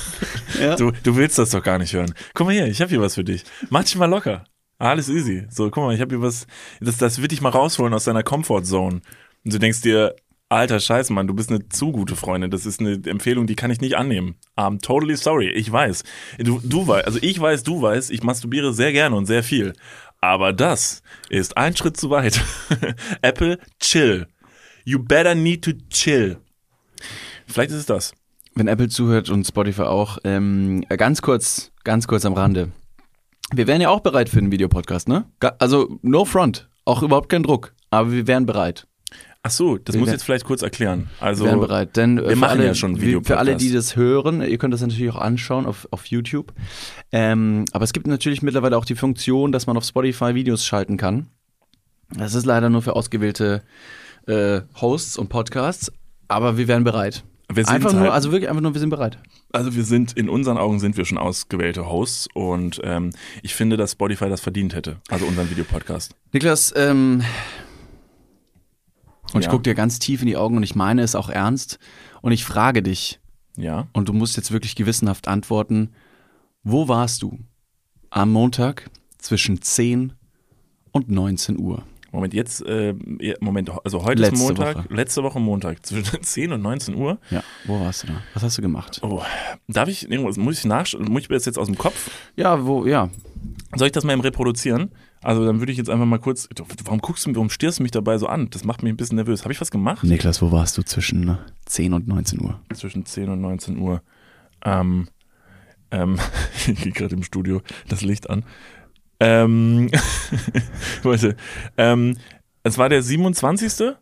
[0.60, 0.76] Ja.
[0.76, 2.14] Du, du willst das doch gar nicht hören.
[2.34, 3.44] Guck mal hier, ich habe hier was für dich.
[3.70, 4.44] Mach dich mal locker.
[4.80, 5.46] Alles easy.
[5.52, 6.48] So, guck mal, ich habe hier was,
[6.80, 9.02] das, das wird dich mal rausholen aus deiner Comfortzone.
[9.46, 10.16] Und du denkst dir,
[10.52, 12.52] alter Scheiß, Mann, du bist eine zu gute Freundin.
[12.52, 14.36] Das ist eine Empfehlung, die kann ich nicht annehmen.
[14.58, 15.50] I'm totally sorry.
[15.50, 16.04] Ich weiß.
[16.40, 19.74] Du, du weißt, also ich weiß, du weißt, ich masturbiere sehr gerne und sehr viel.
[20.20, 22.42] Aber das ist ein Schritt zu weit.
[23.22, 24.28] Apple, chill.
[24.84, 26.38] You better need to chill.
[27.48, 28.14] Vielleicht ist es das.
[28.56, 32.72] wenn Apple zuhört und Spotify auch, ähm, ganz kurz, ganz kurz am Rande.
[33.54, 35.26] Wir wären ja auch bereit für einen Videopodcast, ne?
[35.60, 38.88] Also no front, auch überhaupt kein Druck, aber wir wären bereit.
[39.44, 41.10] Ach so, das muss ich jetzt vielleicht kurz erklären.
[41.20, 43.72] Also, Wir wären bereit, denn äh, wir machen alle, ja schon wie- für alle, die
[43.72, 46.54] das hören, ihr könnt das natürlich auch anschauen auf, auf YouTube.
[47.12, 50.98] Ähm, aber es gibt natürlich mittlerweile auch die Funktion, dass man auf Spotify Videos schalten
[50.98, 51.28] kann.
[52.14, 53.64] Das ist leider nur für ausgewählte
[54.28, 55.92] äh, Hosts und Podcasts,
[56.28, 57.24] aber wir wären bereit.
[57.52, 59.18] Wir sind Einfach nur, halt- also wirklich einfach nur, wir sind bereit.
[59.52, 63.10] Also wir sind, in unseren Augen sind wir schon ausgewählte Hosts und ähm,
[63.42, 64.98] ich finde, dass Spotify das verdient hätte.
[65.10, 66.16] Also unseren Videopodcast.
[66.32, 67.24] Niklas, ähm,
[69.34, 69.52] und ich Ja.
[69.52, 71.80] gucke dir ganz tief in die Augen und ich meine es auch ernst.
[72.22, 73.20] Und ich frage dich,
[73.58, 73.88] Ja.
[73.94, 75.90] und du musst jetzt wirklich gewissenhaft antworten,
[76.64, 77.40] wo warst du
[78.10, 80.14] am Montag zwischen 10
[80.92, 81.84] und 19 Uhr?
[82.14, 82.94] Moment, jetzt, äh,
[83.40, 84.94] Moment, also heute Letzte ist Montag, Woche.
[84.94, 87.20] letzte Woche Montag, zwischen 10 und 19 Uhr.
[87.30, 88.14] Ja, wo warst du da?
[88.34, 89.00] Was hast du gemacht?
[89.02, 89.22] Oh,
[89.70, 92.12] darf ich irgendwas, muss ich nachschauen, muss ich mir das jetzt aus dem Kopf?
[92.36, 93.10] Ja, wo, ja.
[93.76, 94.92] Soll ich das mal im Reproduzieren?
[95.22, 96.50] Also dann würde ich jetzt einfach mal kurz,
[96.84, 98.50] warum guckst du, warum stierst du mich dabei so an?
[98.50, 99.44] Das macht mich ein bisschen nervös.
[99.44, 100.04] Habe ich was gemacht?
[100.04, 102.60] Niklas, wo warst du zwischen 10 und 19 Uhr?
[102.74, 104.02] Zwischen 10 und 19 Uhr.
[104.66, 105.08] Ähm,
[105.92, 106.18] ähm,
[106.68, 108.44] ich gehe gerade im Studio das Licht an.
[109.20, 109.92] Ähm,
[111.04, 111.36] Leute,
[111.78, 112.18] ähm,
[112.64, 113.96] es war der 27.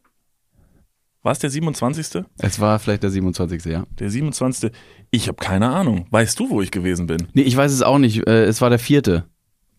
[1.22, 2.24] War es der 27.?
[2.38, 3.66] Es war vielleicht der 27.
[3.66, 3.84] Ja.
[4.00, 4.72] Der 27.
[5.12, 6.08] Ich habe keine Ahnung.
[6.12, 7.28] Weißt du, wo ich gewesen bin?
[7.34, 8.26] Nee, ich weiß es auch nicht.
[8.28, 9.26] Äh, es war der vierte.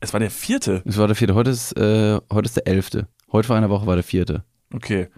[0.00, 0.82] Es war der vierte.
[0.85, 1.35] Es war der vierte.
[1.35, 3.09] Heute ist, äh, heute ist der elfte.
[3.32, 4.44] Heute vor einer Woche war der vierte.
[4.75, 5.09] Okay.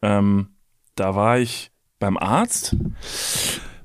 [0.00, 0.48] Ähm,
[0.94, 2.74] da war ich beim Arzt.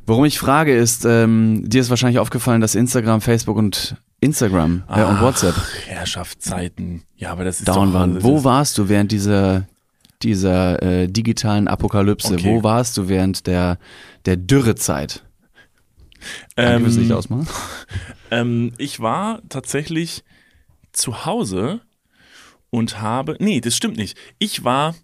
[0.06, 5.04] Warum ich frage ist, ähm, dir ist wahrscheinlich aufgefallen, dass Instagram, Facebook und Instagram äh,
[5.04, 7.04] und Ach, WhatsApp Herrschaftszeiten.
[7.16, 8.24] Ja, aber das ist down doch, waren.
[8.24, 9.68] Wo warst du während dieser,
[10.24, 12.34] dieser äh, digitalen Apokalypse?
[12.34, 12.46] Okay.
[12.46, 13.78] Wo warst du während der,
[14.26, 15.24] der Dürrezeit?
[16.56, 17.48] Danke fürs Licht Ähm, ausmachen.
[18.32, 20.24] ähm, ich war tatsächlich
[20.92, 21.82] zu Hause
[22.70, 23.36] und habe.
[23.40, 24.18] Nee, das stimmt nicht.
[24.40, 24.96] Ich war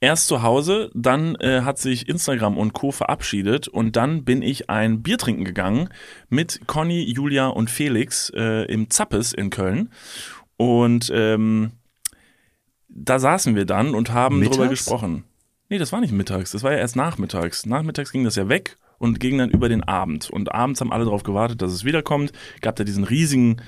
[0.00, 2.92] erst zu Hause, dann äh, hat sich Instagram und Co.
[2.92, 5.88] verabschiedet und dann bin ich ein Bier trinken gegangen
[6.28, 9.90] mit Conny, Julia und Felix äh, im Zappes in Köln.
[10.56, 11.72] Und ähm,
[12.94, 14.56] da saßen wir dann und haben Mittags?
[14.56, 15.24] drüber gesprochen.
[15.68, 17.66] Nee, das war nicht mittags, das war ja erst nachmittags.
[17.66, 20.30] Nachmittags ging das ja weg und ging dann über den Abend.
[20.30, 22.32] Und abends haben alle darauf gewartet, dass es wiederkommt.
[22.60, 23.60] Gab da diesen riesigen,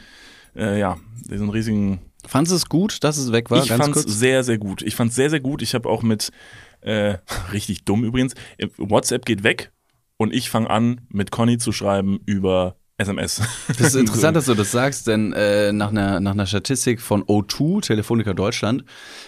[0.55, 3.63] äh, ja, diesen riesigen Fandest du es gut, dass es weg war?
[3.63, 4.11] ich fand's kurz.
[4.11, 4.83] sehr, sehr gut.
[4.83, 5.63] Ich fand's sehr, sehr gut.
[5.63, 6.31] Ich habe auch mit,
[6.81, 7.19] äh,
[7.53, 9.73] richtig dumm übrigens, äh, WhatsApp geht weg
[10.17, 13.43] und ich fange an, mit Conny zu schreiben über SMS.
[13.69, 17.23] Das ist interessant, dass du das sagst, denn äh, nach, einer, nach einer Statistik von
[17.25, 18.85] O2, Telefonica Deutschland,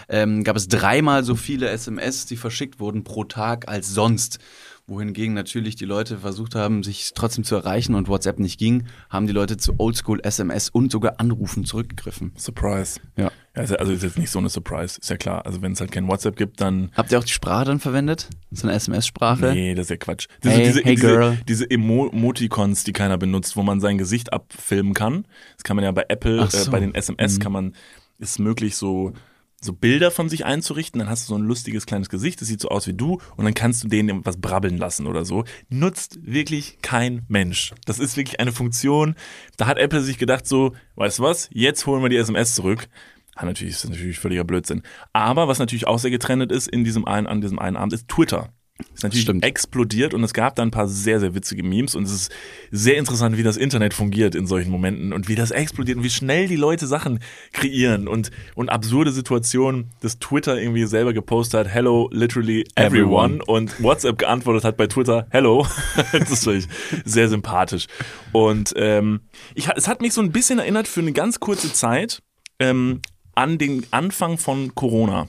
[0.09, 4.39] ähm, gab es dreimal so viele SMS, die verschickt wurden pro Tag als sonst.
[4.88, 9.27] Wohingegen natürlich die Leute versucht haben, sich trotzdem zu erreichen und WhatsApp nicht ging, haben
[9.27, 12.33] die Leute zu Oldschool SMS und sogar Anrufen zurückgegriffen.
[12.37, 12.98] Surprise.
[13.16, 13.31] Ja.
[13.55, 15.44] Also ist jetzt nicht so eine Surprise, ist ja klar.
[15.44, 18.29] Also wenn es halt kein WhatsApp gibt, dann Habt ihr auch die Sprache dann verwendet?
[18.51, 19.53] So eine SMS-Sprache?
[19.53, 20.27] Nee, das ist ja Quatsch.
[20.42, 21.38] Diese, Hey, diese, hey, diese, girl.
[21.48, 25.27] diese Emo Emoticons, die keiner benutzt, wo man sein Gesicht abfilmen kann.
[25.57, 26.68] Das kann man ja bei Apple, so.
[26.68, 27.42] äh, bei den SMS Mhm.
[27.42, 27.72] kann man,
[28.18, 29.12] ist möglich, so,
[29.61, 30.99] so Bilder von sich einzurichten.
[30.99, 33.44] Dann hast du so ein lustiges kleines Gesicht, das sieht so aus wie du und
[33.44, 35.44] dann kannst du denen was brabbeln lassen oder so.
[35.68, 37.75] Nutzt wirklich kein Mensch.
[37.85, 39.14] Das ist wirklich eine Funktion.
[39.57, 42.88] Da hat Apple sich gedacht so, weißt du was, jetzt holen wir die SMS zurück.
[43.37, 44.83] Ja, natürlich ist das natürlich völliger Blödsinn.
[45.12, 48.09] Aber was natürlich auch sehr getrennt ist in diesem einen, an diesem einen Abend, ist
[48.09, 48.53] Twitter.
[48.95, 49.45] Ist natürlich Stimmt.
[49.45, 52.33] explodiert und es gab da ein paar sehr, sehr witzige Memes und es ist
[52.71, 56.11] sehr interessant, wie das Internet fungiert in solchen Momenten und wie das explodiert und wie
[56.11, 57.19] schnell die Leute Sachen
[57.53, 63.45] kreieren und, und absurde Situationen, dass Twitter irgendwie selber gepostet hat, hello, literally everyone, Everyone.
[63.47, 65.67] und WhatsApp geantwortet hat bei Twitter, hello.
[66.12, 66.69] das ist wirklich
[67.05, 67.87] sehr sympathisch.
[68.33, 69.21] Und ähm,
[69.55, 72.23] ich, es hat mich so ein bisschen erinnert für eine ganz kurze Zeit
[72.61, 73.01] ähm,
[73.35, 75.29] an den Anfang von Corona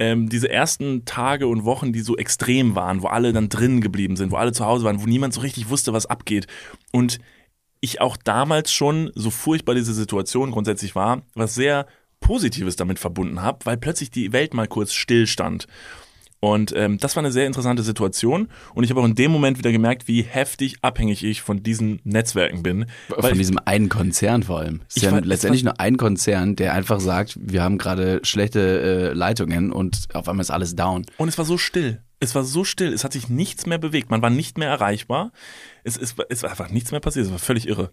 [0.00, 4.16] ähm, diese ersten Tage und Wochen, die so extrem waren, wo alle dann drinnen geblieben
[4.16, 6.46] sind, wo alle zu Hause waren, wo niemand so richtig wusste, was abgeht.
[6.90, 7.18] Und
[7.80, 11.86] ich auch damals schon, so furchtbar diese Situation grundsätzlich war, was sehr
[12.20, 15.66] Positives damit verbunden habe, weil plötzlich die Welt mal kurz stillstand.
[16.40, 18.48] Und ähm, das war eine sehr interessante Situation.
[18.74, 22.00] Und ich habe auch in dem Moment wieder gemerkt, wie heftig abhängig ich von diesen
[22.04, 22.86] Netzwerken bin.
[23.08, 24.80] Von diesem einen Konzern vor allem.
[24.88, 29.10] Es ist Ich ja letztendlich nur ein Konzern, der einfach sagt, wir haben gerade schlechte
[29.10, 31.04] äh, Leitungen und auf einmal ist alles down.
[31.18, 32.02] Und es war so still.
[32.20, 32.92] Es war so still.
[32.92, 34.10] Es hat sich nichts mehr bewegt.
[34.10, 35.32] Man war nicht mehr erreichbar.
[35.84, 37.26] Es, es, es war einfach nichts mehr passiert.
[37.26, 37.92] Es war völlig irre.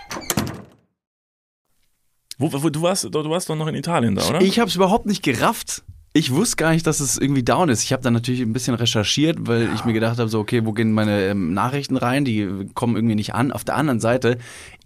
[2.41, 4.41] Wo, wo, du, warst, du warst doch noch in Italien da, oder?
[4.41, 5.83] Ich habe es überhaupt nicht gerafft.
[6.13, 7.83] Ich wusste gar nicht, dass es irgendwie down ist.
[7.83, 10.73] Ich habe dann natürlich ein bisschen recherchiert, weil ich mir gedacht habe, so, okay, wo
[10.73, 12.25] gehen meine ähm, Nachrichten rein?
[12.25, 13.51] Die kommen irgendwie nicht an.
[13.51, 14.39] Auf der anderen Seite,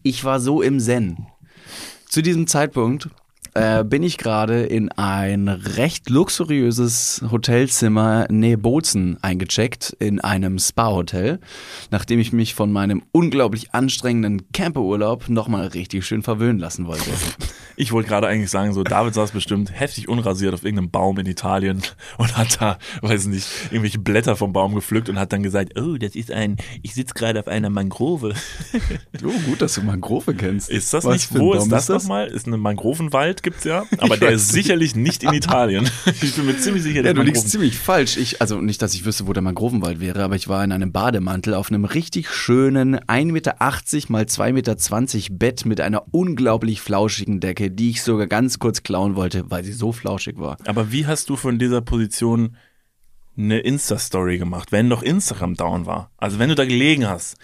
[0.03, 1.27] ich war so im Zen.
[2.09, 3.09] Zu diesem Zeitpunkt
[3.55, 11.39] äh, bin ich gerade in ein recht luxuriöses Hotelzimmer nähe Bozen eingecheckt, in einem Spa-Hotel,
[11.89, 17.09] nachdem ich mich von meinem unglaublich anstrengenden Camperurlaub nochmal richtig schön verwöhnen lassen wollte.
[17.77, 21.25] Ich wollte gerade eigentlich sagen, so David saß bestimmt heftig unrasiert auf irgendeinem Baum in
[21.25, 21.81] Italien
[22.17, 25.97] und hat da, weiß nicht, irgendwelche Blätter vom Baum gepflückt und hat dann gesagt, oh,
[25.97, 28.33] das ist ein, ich sitze gerade auf einer Mangrove.
[29.25, 30.69] Oh, gut, dass du Mangrove kennst.
[30.69, 32.03] Ist das Was nicht, wo ist das, das?
[32.03, 32.27] nochmal?
[32.27, 35.89] Ist ein Mangrovenwald, gibt's ja, aber Ich der ist sicherlich nicht in Italien.
[36.21, 38.17] Ich bin mir ziemlich sicher, Ja, dass du liegst ziemlich falsch.
[38.17, 40.91] Ich, also nicht, dass ich wüsste, wo der Mangrovenwald wäre, aber ich war in einem
[40.91, 43.55] Bademantel auf einem richtig schönen 1,80 Meter
[44.09, 49.15] mal 2,20 Meter Bett mit einer unglaublich flauschigen Decke, die ich sogar ganz kurz klauen
[49.15, 50.57] wollte, weil sie so flauschig war.
[50.65, 52.55] Aber wie hast du von dieser Position
[53.37, 56.11] eine Insta-Story gemacht, wenn doch Instagram down war?
[56.17, 57.37] Also wenn du da gelegen hast,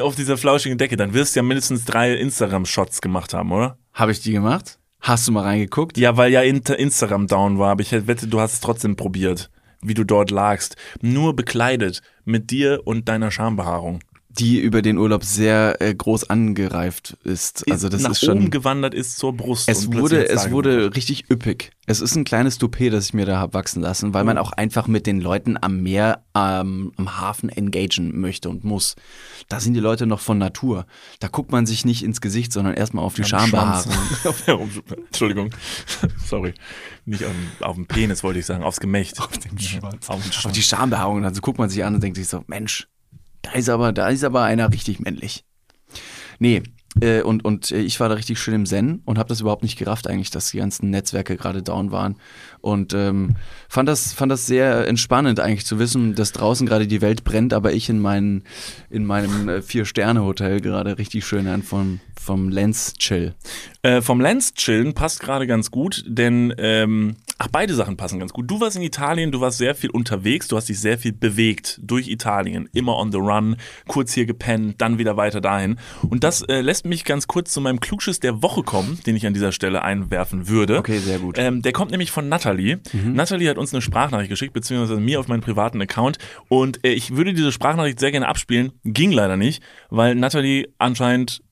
[0.00, 3.78] auf dieser flauschigen Decke, dann wirst du ja mindestens drei Instagram-Shots gemacht haben, oder?
[3.92, 4.79] Habe ich die gemacht?
[5.00, 5.96] Hast du mal reingeguckt?
[5.96, 9.94] Ja, weil ja Instagram down war, aber ich wette, du hast es trotzdem probiert, wie
[9.94, 10.76] du dort lagst.
[11.00, 14.00] Nur bekleidet mit dir und deiner Schambehaarung.
[14.38, 17.68] Die über den Urlaub sehr äh, groß angereift ist.
[17.70, 18.38] Also das nach ist schon.
[18.38, 19.68] oben gewandert ist zur Brust.
[19.68, 21.72] Es wurde, es wurde richtig üppig.
[21.86, 24.42] Es ist ein kleines Toupet, das ich mir da hab wachsen lassen, weil man Oh.
[24.42, 28.94] auch einfach mit den Leuten am Meer, ähm, am Hafen engagen möchte und muss.
[29.48, 30.86] Da sind die Leute noch von Natur.
[31.18, 33.92] Da guckt man sich nicht ins Gesicht, sondern erstmal auf die Schambehaarung.
[35.06, 35.50] Entschuldigung.
[36.24, 36.54] Sorry.
[37.04, 39.18] Nicht auf, dem- auf dem Penis wollte ich sagen, aufs Gemächt.
[39.20, 40.08] Auf dem Schwanz.
[40.08, 40.54] Auf den Auf Schwanz.
[40.54, 41.16] die Schambehaarung.
[41.16, 42.86] Und dann so guckt man sich an und denkt sich so, Mensch,
[43.50, 45.44] da ist aber, da ist aber einer richtig männlich.
[46.38, 46.62] Nee,
[47.00, 49.62] äh, und, und äh, ich war da richtig schön im Zen und habe das überhaupt
[49.62, 52.16] nicht gerafft eigentlich, dass die ganzen Netzwerke gerade down waren.
[52.60, 53.36] Und ähm,
[53.68, 57.52] fand, das, fand das sehr entspannend eigentlich zu wissen, dass draußen gerade die Welt brennt,
[57.52, 58.44] aber ich in, meinen,
[58.90, 63.34] in meinem äh, Vier-Sterne-Hotel gerade richtig schön an vom, vom Lens chill.
[63.82, 68.32] Äh, vom Lens chillen passt gerade ganz gut, denn ähm, ach beide Sachen passen ganz
[68.32, 68.50] gut.
[68.50, 71.80] Du warst in Italien, du warst sehr viel unterwegs, du hast dich sehr viel bewegt
[71.82, 73.56] durch Italien, immer on the run,
[73.88, 75.78] kurz hier gepennt, dann wieder weiter dahin.
[76.08, 79.26] Und das äh, lässt mich ganz kurz zu meinem Klugschiss der Woche kommen, den ich
[79.26, 80.78] an dieser Stelle einwerfen würde.
[80.78, 81.38] Okay, sehr gut.
[81.38, 82.80] Ähm, der kommt nämlich von Natalie.
[82.92, 86.18] Natalie hat uns eine Sprachnachricht geschickt, beziehungsweise mir auf meinen privaten Account.
[86.48, 88.72] Und äh, ich würde diese Sprachnachricht sehr gerne abspielen.
[88.84, 91.42] Ging leider nicht, weil Natalie anscheinend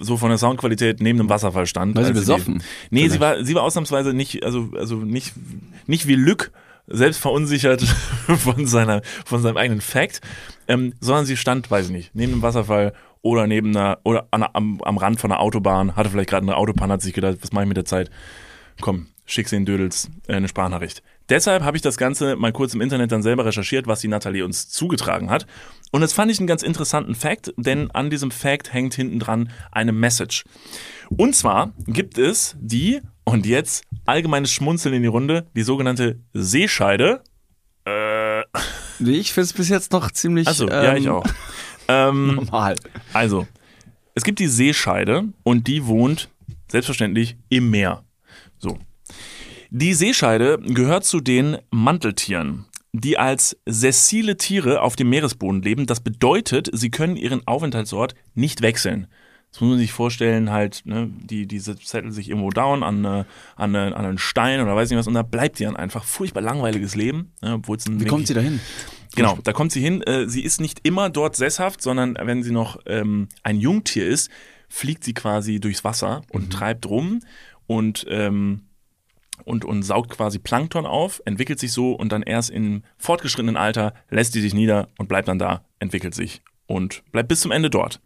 [0.00, 1.96] so von der Soundqualität neben dem Wasserfall stand.
[1.96, 2.60] War sie besoffen?
[2.90, 5.34] Die, nee, sie war, sie war ausnahmsweise nicht, also, also nicht,
[5.86, 6.52] nicht wie Lück,
[6.86, 7.82] selbst verunsichert
[8.38, 10.20] von seiner, von seinem eigenen Fact,
[10.68, 14.44] ähm, sondern sie stand, weiß ich nicht, neben dem Wasserfall oder neben einer, oder an,
[14.52, 17.52] am, am Rand von einer Autobahn, hatte vielleicht gerade eine Autobahn, hat sich gedacht, was
[17.52, 18.10] mache ich mit der Zeit?
[18.80, 21.02] Komm, schickst den Dödels äh, eine Sprachnachricht.
[21.28, 24.44] Deshalb habe ich das Ganze mal kurz im Internet dann selber recherchiert, was die Nathalie
[24.44, 25.46] uns zugetragen hat.
[25.90, 29.50] Und das fand ich einen ganz interessanten Fact, denn an diesem Fact hängt hinten dran
[29.72, 30.44] eine Message.
[31.08, 37.22] Und zwar gibt es die, und jetzt allgemeines Schmunzeln in die Runde, die sogenannte Seescheide.
[37.86, 38.42] Äh,
[39.00, 41.26] Ich finde es bis jetzt noch ziemlich also, ja, ich ähm, auch.
[41.88, 42.76] Ähm, normal.
[43.12, 43.46] also,
[44.14, 46.28] es gibt die Seescheide und die wohnt
[46.70, 48.04] selbstverständlich im Meer.
[49.76, 55.86] Die Seescheide gehört zu den Manteltieren, die als sessile Tiere auf dem Meeresboden leben.
[55.86, 59.08] Das bedeutet, sie können ihren Aufenthaltsort nicht wechseln.
[59.50, 63.24] Das muss man sich vorstellen, halt, ne, die, die zetteln sich irgendwo down an, äh,
[63.56, 66.04] an, äh, an einen Stein oder weiß nicht was und da bleibt die dann einfach.
[66.04, 67.32] Furchtbar langweiliges Leben.
[67.42, 68.60] Ne, obwohl es ein Wie kommt sie dahin?
[69.16, 70.02] Genau, da kommt sie hin.
[70.02, 74.30] Äh, sie ist nicht immer dort sesshaft, sondern wenn sie noch ähm, ein Jungtier ist,
[74.68, 77.22] fliegt sie quasi durchs Wasser und treibt rum
[77.66, 78.68] und, ähm,
[79.44, 83.94] und, und saugt quasi Plankton auf, entwickelt sich so und dann erst im fortgeschrittenen Alter
[84.10, 87.70] lässt sie sich nieder und bleibt dann da, entwickelt sich und bleibt bis zum Ende
[87.70, 88.00] dort.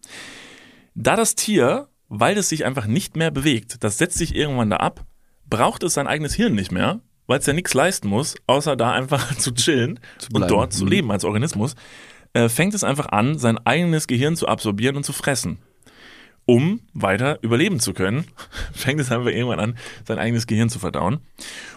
[0.95, 4.77] Da das Tier, weil es sich einfach nicht mehr bewegt, das setzt sich irgendwann da
[4.79, 5.05] ab,
[5.49, 8.93] braucht es sein eigenes Hirn nicht mehr, weil es ja nichts leisten muss, außer da
[8.93, 10.01] einfach zu chillen
[10.33, 10.49] und bleiben.
[10.49, 10.91] dort zu Mhm.
[10.91, 11.75] leben als Organismus,
[12.33, 15.59] äh, fängt es einfach an, sein eigenes Gehirn zu absorbieren und zu fressen.
[16.51, 18.25] Um weiter überleben zu können,
[18.73, 21.19] fängt es einfach irgendwann an, sein eigenes Gehirn zu verdauen.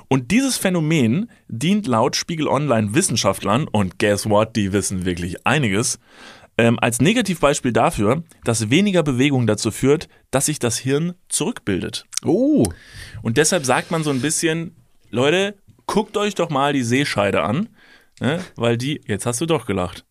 [0.07, 5.99] Und dieses Phänomen dient laut Spiegel Online Wissenschaftlern, und guess what, die wissen wirklich einiges,
[6.57, 12.05] ähm, als Negativbeispiel dafür, dass weniger Bewegung dazu führt, dass sich das Hirn zurückbildet.
[12.23, 12.63] Oh,
[13.21, 14.77] Und deshalb sagt man so ein bisschen,
[15.10, 17.67] Leute, guckt euch doch mal die Seescheide an,
[18.21, 18.39] ne?
[18.55, 20.05] weil die, jetzt hast du doch gelacht.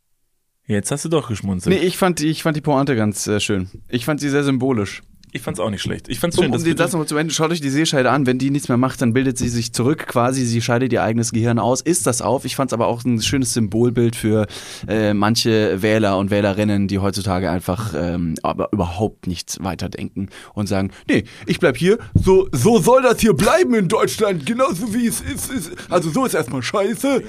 [0.70, 1.74] Jetzt hast du doch geschmunzelt.
[1.74, 3.68] nee, ich fand, die- ich fand die Pointe ganz äh, schön.
[3.88, 5.02] Ich fand sie sehr symbolisch.
[5.32, 6.08] Ich fand's auch nicht schlecht.
[6.08, 8.10] Ich fand's Um, schön, um dass die, das nochmal zu Ende, schaut euch die Seescheide
[8.10, 8.26] an.
[8.26, 10.44] Wenn die nichts mehr macht, dann bildet sie sich zurück quasi.
[10.44, 12.44] Sie scheidet ihr eigenes Gehirn aus, isst das auf.
[12.44, 14.48] Ich fand es aber auch ein schönes Symbolbild für
[14.88, 20.90] äh, manche Wähler und Wählerinnen, die heutzutage einfach ähm, aber überhaupt nichts weiterdenken und sagen,
[21.08, 25.20] nee, ich bleib hier, so, so soll das hier bleiben in Deutschland, genauso wie es
[25.20, 25.48] ist.
[25.52, 25.70] ist.
[25.90, 27.22] Also so ist erstmal scheiße.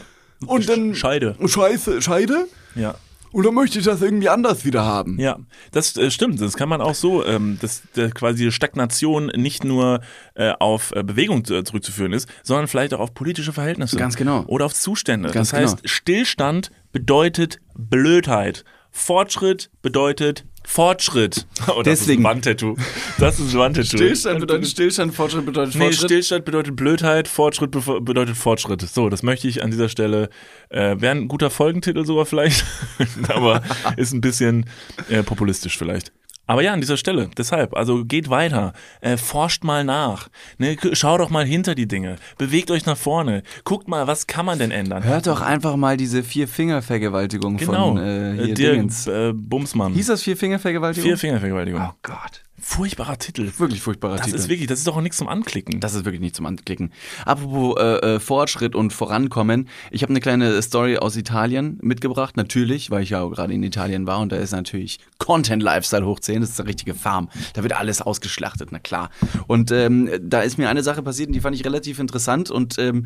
[0.47, 1.35] Und dann Scheide.
[1.45, 2.47] Scheiße, Scheide.
[2.73, 2.95] ja.
[3.33, 5.19] Dann möchte ich das irgendwie anders wieder haben.
[5.19, 5.39] Ja,
[5.71, 6.41] das äh, stimmt.
[6.41, 10.01] Das kann man auch so, ähm, dass äh, quasi Stagnation nicht nur
[10.35, 13.97] äh, auf äh, Bewegung äh, zurückzuführen ist, sondern vielleicht auch auf politische Verhältnisse.
[13.97, 14.43] Ganz genau.
[14.47, 15.31] Oder auf Zustände.
[15.31, 15.87] Ganz das heißt, genau.
[15.87, 18.65] Stillstand bedeutet Blödheit.
[18.91, 21.47] Fortschritt bedeutet Fortschritt.
[21.67, 22.21] Oh, das Deswegen.
[22.21, 22.75] ist ein Wandtattoo.
[23.19, 23.97] Das ist ein Wandtattoo.
[23.97, 26.09] Stillstand bedeutet Stillstand, Fortschritt bedeutet Nee, Fortschritt.
[26.09, 28.81] Stillstand bedeutet Blödheit, Fortschritt bedeutet Fortschritt.
[28.81, 30.29] So, das möchte ich an dieser Stelle.
[30.69, 32.65] Äh, Wäre ein guter Folgentitel sogar vielleicht,
[33.27, 33.61] aber
[33.95, 34.65] ist ein bisschen
[35.09, 36.11] äh, populistisch vielleicht.
[36.51, 41.17] Aber ja, an dieser Stelle, deshalb, also geht weiter, äh, forscht mal nach, ne, schau
[41.17, 44.69] doch mal hinter die Dinge, bewegt euch nach vorne, guckt mal, was kann man denn
[44.69, 45.01] ändern?
[45.05, 49.07] Hört doch einfach mal diese Vier-Finger-Vergewaltigung genau, von äh, hier Dirk Dingens.
[49.07, 49.93] äh, Bumsmann.
[49.93, 51.07] Hieß das Vier-Finger-Vergewaltigung?
[51.07, 51.81] Vier Fingervergewaltigung.
[51.89, 52.43] Oh Gott.
[52.63, 53.51] Furchtbarer Titel.
[53.57, 54.37] Wirklich furchtbarer Das Titel.
[54.37, 55.79] ist wirklich, das ist doch auch nichts zum Anklicken.
[55.79, 56.91] das ist wirklich nicht zum Anklicken.
[57.25, 59.67] Apropos äh, äh, Fortschritt und Vorankommen.
[59.89, 63.63] Ich habe eine kleine Story aus Italien mitgebracht, natürlich, weil ich ja auch gerade in
[63.63, 67.29] Italien war und da ist natürlich Content Lifestyle hoch 10, das ist eine richtige Farm.
[67.53, 69.09] Da wird alles ausgeschlachtet, na klar.
[69.47, 72.77] Und ähm, da ist mir eine Sache passiert, und die fand ich relativ interessant und
[72.77, 73.05] ähm,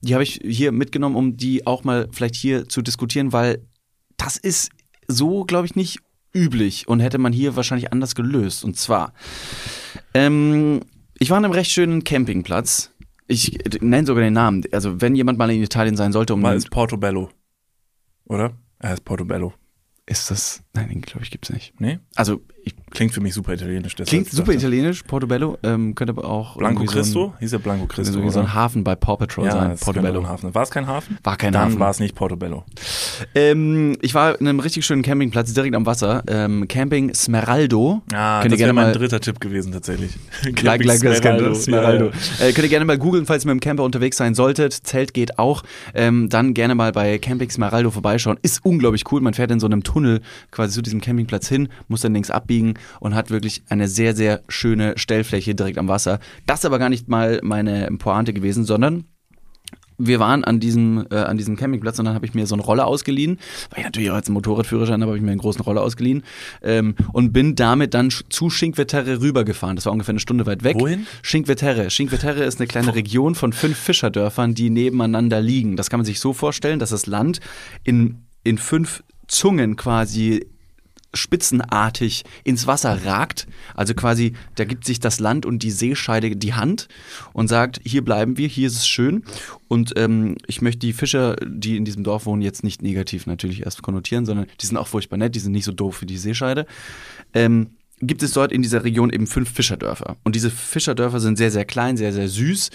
[0.00, 3.64] die habe ich hier mitgenommen, um die auch mal vielleicht hier zu diskutieren, weil
[4.16, 4.70] das ist
[5.08, 6.00] so, glaube ich, nicht
[6.34, 8.64] üblich und hätte man hier wahrscheinlich anders gelöst.
[8.64, 9.12] Und zwar,
[10.14, 10.80] ähm,
[11.18, 12.92] ich war an einem recht schönen Campingplatz.
[13.26, 14.62] Ich nenne sogar den Namen.
[14.72, 17.30] Also, wenn jemand mal in Italien sein sollte, um Mal ist Portobello.
[18.24, 18.52] Oder?
[18.78, 19.52] Er ist Portobello.
[20.06, 20.62] ist das.
[20.76, 21.72] Nein, den glaube ich gibt's nicht.
[21.80, 21.98] Nee?
[22.14, 23.94] Also, ich, Klingt für mich super italienisch.
[23.96, 25.58] klingt super dachte- italienisch, Portobello.
[25.62, 26.56] Ähm, könnte aber auch.
[26.56, 27.34] Blanco irgendwie so ein- Cristo?
[27.40, 28.12] Hieß ja Blanco Cristo.
[28.20, 28.54] So, so ein?
[28.54, 29.76] Hafen bei Paw Patrol ja, sein.
[29.78, 30.20] Portobello.
[30.20, 30.54] ein Hafen.
[30.54, 31.18] War es kein Hafen?
[31.22, 31.78] War kein Dann Hafen.
[31.80, 32.64] war es nicht Portobello.
[33.34, 36.22] Ähm, ich war in einem richtig schönen Campingplatz direkt am Wasser.
[36.28, 38.02] Ähm, Camping Smeraldo.
[38.12, 40.12] Ah, Könnt das wäre mein dritter Tipp gewesen tatsächlich.
[40.62, 40.98] Like, like.
[40.98, 41.54] Smeraldo.
[41.54, 42.04] Smeraldo.
[42.40, 44.72] Ja, Äh, könnt ihr gerne mal googeln, falls ihr mit dem Camper unterwegs sein solltet.
[44.72, 45.62] Zelt geht auch.
[45.94, 48.38] Ähm, dann gerne mal bei Camping Smeraldo vorbeischauen.
[48.42, 49.20] Ist unglaublich cool.
[49.20, 52.74] Man fährt in so einem Tunnel quasi zu diesem Campingplatz hin, muss dann links abbiegen
[53.00, 56.18] und hat wirklich eine sehr, sehr schöne Stellfläche direkt am Wasser.
[56.46, 59.04] Das ist aber gar nicht mal meine Pointe gewesen, sondern
[59.98, 62.62] wir waren an diesem, äh, an diesem Campingplatz und dann habe ich mir so einen
[62.62, 63.38] Roller ausgeliehen,
[63.70, 66.22] weil ich natürlich auch jetzt einen Motorradführerschein habe, habe ich mir einen großen Roller ausgeliehen
[66.62, 69.76] ähm, und bin damit dann zu Cinque Terre rübergefahren.
[69.76, 70.76] Das war ungefähr eine Stunde weit weg.
[70.78, 71.06] Wohin?
[71.22, 71.88] Cinque Terre.
[71.88, 75.76] Cinque Terre ist eine kleine Region von fünf Fischerdörfern, die nebeneinander liegen.
[75.76, 77.40] Das kann man sich so vorstellen, dass das Land
[77.84, 80.46] in, in fünf Zungen quasi
[81.16, 83.46] spitzenartig ins Wasser ragt.
[83.74, 86.88] Also quasi, da gibt sich das Land und die Seescheide die Hand
[87.32, 89.24] und sagt, hier bleiben wir, hier ist es schön.
[89.68, 93.64] Und ähm, ich möchte die Fischer, die in diesem Dorf wohnen, jetzt nicht negativ natürlich
[93.64, 96.18] erst konnotieren, sondern die sind auch furchtbar nett, die sind nicht so doof wie die
[96.18, 96.66] Seescheide.
[97.34, 100.16] Ähm, gibt es dort in dieser Region eben fünf Fischerdörfer.
[100.22, 102.70] Und diese Fischerdörfer sind sehr, sehr klein, sehr, sehr süß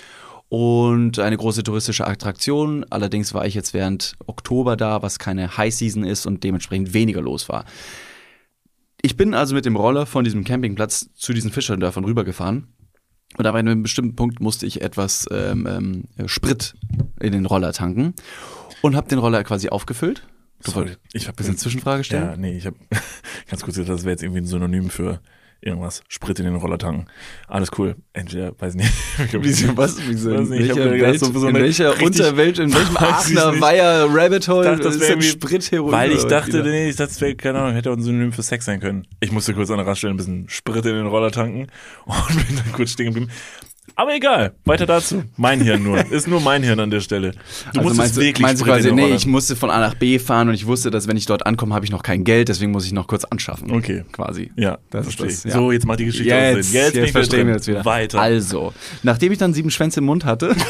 [0.50, 2.86] und eine große touristische Attraktion.
[2.90, 7.22] Allerdings war ich jetzt während Oktober da, was keine High Season ist und dementsprechend weniger
[7.22, 7.66] los war.
[9.02, 12.68] Ich bin also mit dem Roller von diesem Campingplatz zu diesen Fischerdörfern rübergefahren.
[13.38, 15.66] Und aber an einem bestimmten Punkt musste ich etwas ähm,
[16.18, 16.76] ähm, Sprit
[17.20, 18.14] in den Roller tanken
[18.82, 20.28] und habe den Roller quasi aufgefüllt.
[20.64, 22.24] Du Sorry, ich habe ein bisschen Zwischenfrage stellen?
[22.24, 22.76] Ja, nee, ich habe
[23.50, 25.22] ganz kurz gedacht, das wäre jetzt irgendwie ein Synonym für
[25.62, 26.02] irgendwas.
[26.08, 27.06] Sprit in den Roller tanken.
[27.48, 27.96] Alles cool.
[28.14, 28.92] Entweder, weiß nicht.
[29.34, 33.02] Wieso, was, wieso, Weiß nicht, ich welcher, Welt, so- in welcher Unterwelt, in welchem ich
[33.02, 33.62] Aachener.
[33.62, 35.92] Weiher Rabbit Hole dachte, das ist denn irgendwie- Spritheroin?
[35.92, 36.64] Weil ich dachte, wieder?
[36.64, 39.08] nee, ich dachte, keine Ahnung, hätte auch ein Synonym für Sex sein können.
[39.20, 41.68] Ich musste kurz an der Raststelle ein bisschen Sprit in den Roller tanken
[42.06, 43.30] und bin dann kurz stehen geblieben.
[43.96, 45.24] Aber egal, weiter dazu.
[45.38, 45.98] Mein Hirn nur.
[46.12, 47.32] Ist nur mein Hirn an der Stelle.
[47.32, 47.38] Du
[47.80, 50.18] also musst meinst, es wirklich meinst du quasi, nee, ich musste von A nach B
[50.18, 52.72] fahren und ich wusste, dass wenn ich dort ankomme, habe ich noch kein Geld, deswegen
[52.72, 53.72] muss ich noch kurz anschaffen.
[53.72, 54.06] Okay.
[54.14, 54.52] Quasi.
[54.56, 55.52] Ja, Das ist verstehe das, ich.
[55.52, 55.58] ja.
[55.60, 56.82] So, jetzt macht die Geschichte Jetzt, Sinn.
[56.82, 57.84] Jetzt, ich verstehen wir jetzt wieder.
[57.84, 58.22] Weiter.
[58.22, 60.56] Also, nachdem ich dann sieben Schwänze im Mund hatte,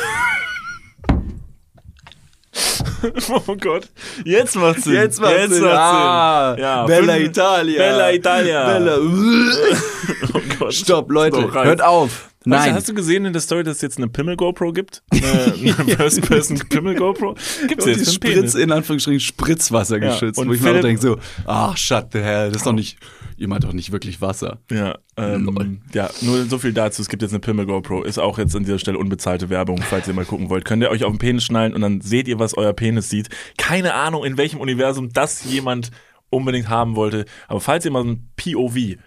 [3.30, 3.90] oh Gott.
[4.26, 4.94] Jetzt macht's Sinn.
[4.94, 5.52] jetzt macht's Sinn.
[5.54, 5.66] Sinn.
[5.66, 7.78] Ah, Ja, Bella Italia.
[7.78, 8.66] Bella Italia.
[8.80, 8.98] Bella.
[10.34, 10.74] Oh Gott.
[10.74, 12.31] Stopp, Leute, hört auf.
[12.44, 12.60] Nein.
[12.60, 12.74] Nein.
[12.74, 15.04] hast du gesehen in der Story, dass es jetzt eine Pimmel-GoPro gibt?
[15.12, 17.36] Eine, eine First-Person-Pimmel-GoPro?
[17.68, 18.56] Gibt's und jetzt Spritz, Penis?
[18.56, 22.20] in Anführungsstrichen Spritzwasser Ja, geschützt, und wo ich mir auch denke so, ach, shut the
[22.20, 22.98] hell, das ist doch nicht,
[23.38, 24.60] ihr meint doch nicht wirklich Wasser.
[24.72, 27.04] Ja, ähm, ja, nur so viel dazu.
[27.04, 28.04] Es gibt jetzt eine Pimmel-GoPro.
[28.04, 30.66] Ist auch jetzt an dieser Stelle unbezahlte Werbung, falls ihr mal gucken wollt.
[30.66, 33.30] Könnt ihr euch auf den Penis schnallen und dann seht ihr, was euer Penis sieht.
[33.58, 35.92] Keine Ahnung, in welchem Universum das jemand
[36.32, 37.26] unbedingt haben wollte.
[37.48, 38.98] Aber falls ihr mal so ein POV,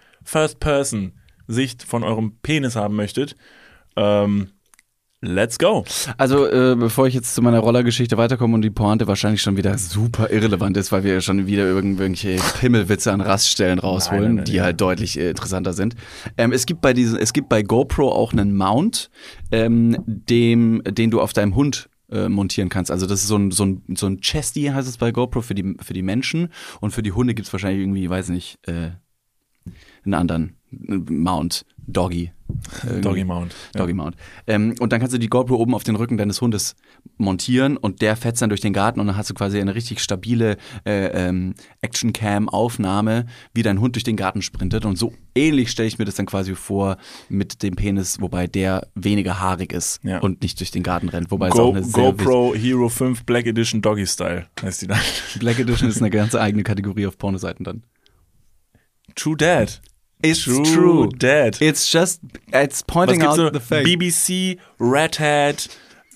[1.47, 3.35] First-Person-Sicht von eurem Penis haben möchtet,
[3.95, 4.49] ähm,
[5.21, 5.85] let's go.
[6.17, 9.77] Also, äh, bevor ich jetzt zu meiner Rollergeschichte weiterkomme und die Pointe wahrscheinlich schon wieder
[9.77, 14.45] super irrelevant ist, weil wir schon wieder irgendwelche Pimmelwitze an Raststellen rausholen, Nein, nein, nein,
[14.45, 15.95] die halt deutlich äh, interessanter sind.
[16.37, 19.09] Ähm, es gibt bei diesen, es gibt bei GoPro auch einen Mount,
[19.51, 22.91] ähm, dem, den du auf deinem Hund äh, montieren kannst.
[22.91, 25.55] Also das ist so ein, so ein, so ein Chesty, heißt es bei GoPro, für
[25.55, 26.49] die, für die Menschen.
[26.81, 28.91] Und für die Hunde gibt's wahrscheinlich irgendwie, weiß nicht, äh,
[30.03, 30.57] einen anderen
[31.09, 32.31] Mount, Doggy.
[32.83, 33.01] Irgendwie.
[33.01, 33.55] Doggy Mount.
[33.73, 33.81] Ja.
[33.81, 34.15] Doggy Mount.
[34.45, 36.75] Ähm, und dann kannst du die GoPro oben auf den Rücken deines Hundes
[37.17, 39.99] montieren und der fetzt dann durch den Garten und dann hast du quasi eine richtig
[39.99, 44.85] stabile äh, ähm, Action-Cam-Aufnahme, wie dein Hund durch den Garten sprintet.
[44.85, 46.97] Und so ähnlich stelle ich mir das dann quasi vor
[47.29, 50.19] mit dem Penis, wobei der weniger haarig ist Ja.
[50.19, 51.31] und nicht durch den Garten rennt.
[51.31, 54.99] Wobei es Go, auch eine GoPro Hero 5 Black Edition Doggy Style heißt die dann.
[55.39, 57.83] Black Edition ist eine ganze eigene Kategorie auf Pornoseiten dann.
[59.15, 59.81] True Dad.
[60.23, 61.57] It's True, Dad.
[61.61, 63.49] It's just, it's pointing out so?
[63.49, 63.85] the fact.
[63.85, 65.67] BBC, Red Hat,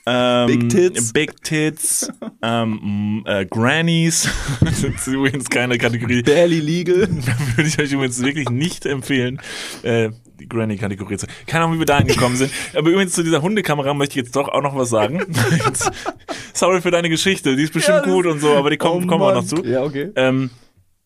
[0.10, 1.14] ähm, Big Tits.
[1.14, 4.28] Big Tits, ähm, äh, Grannies.
[4.62, 6.24] das ist übrigens keine Kategorie.
[6.24, 7.08] Barely legal.
[7.26, 9.40] Da würde ich euch übrigens wirklich nicht empfehlen,
[9.84, 10.10] äh,
[10.40, 11.28] die Granny-Kategorie zu.
[11.46, 12.52] Keine Ahnung, wie wir da hingekommen sind.
[12.74, 15.26] Aber übrigens zu dieser Hundekamera möchte ich jetzt doch auch noch was sagen.
[16.54, 19.08] Sorry für deine Geschichte, die ist bestimmt Ja, gut und so, aber die kommen, Oh
[19.08, 19.64] kommen auch noch zu.
[19.66, 20.12] Ja, okay.
[20.16, 20.50] Ähm,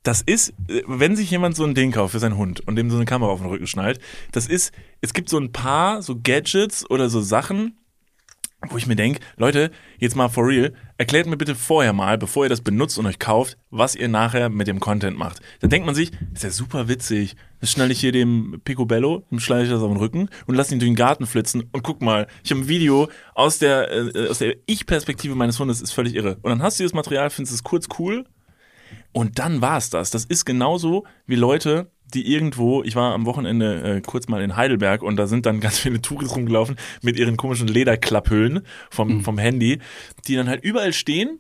[0.04, 2.90] das ist, äh, wenn sich jemand so ein Ding kauft für seinen Hund und dem
[2.90, 4.00] so eine Kamera auf den Rücken schnallt,
[4.32, 7.78] das ist, es gibt so ein paar so Gadgets oder so Sachen,
[8.70, 12.46] wo ich mir denke, Leute, jetzt mal for real, erklärt mir bitte vorher mal, bevor
[12.46, 15.42] ihr das benutzt und euch kauft, was ihr nachher mit dem Content macht.
[15.60, 17.36] Da denkt man sich, ist ja super witzig.
[17.60, 20.74] Das schnalle ich hier dem Picobello, dem schneide ich das auf den Rücken und lasse
[20.74, 24.30] ihn durch den Garten flitzen und guck mal, ich habe ein Video aus der, äh,
[24.30, 26.38] aus der Ich-Perspektive meines Hundes, ist völlig irre.
[26.42, 28.26] Und dann hast du das Material, findest es kurz cool
[29.14, 30.12] und dann war's das.
[30.12, 34.56] Das ist genauso wie Leute, die irgendwo, ich war am Wochenende äh, kurz mal in
[34.56, 39.38] Heidelberg und da sind dann ganz viele Touris rumgelaufen mit ihren komischen Lederklapphüllen vom, vom
[39.38, 39.80] Handy,
[40.28, 41.38] die dann halt überall stehen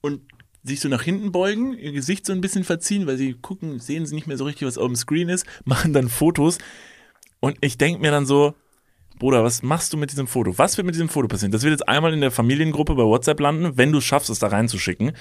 [0.00, 0.22] und
[0.62, 4.06] sich so nach hinten beugen, ihr Gesicht so ein bisschen verziehen, weil sie gucken, sehen
[4.06, 6.58] sie nicht mehr so richtig, was auf dem Screen ist, machen dann Fotos
[7.40, 8.54] und ich denke mir dann so,
[9.18, 10.58] Bruder, was machst du mit diesem Foto?
[10.58, 11.52] Was wird mit diesem Foto passieren?
[11.52, 14.40] Das wird jetzt einmal in der Familiengruppe bei WhatsApp landen, wenn du es schaffst, es
[14.40, 15.12] da reinzuschicken.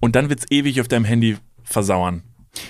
[0.00, 2.22] Und dann wird es ewig auf deinem Handy versauern.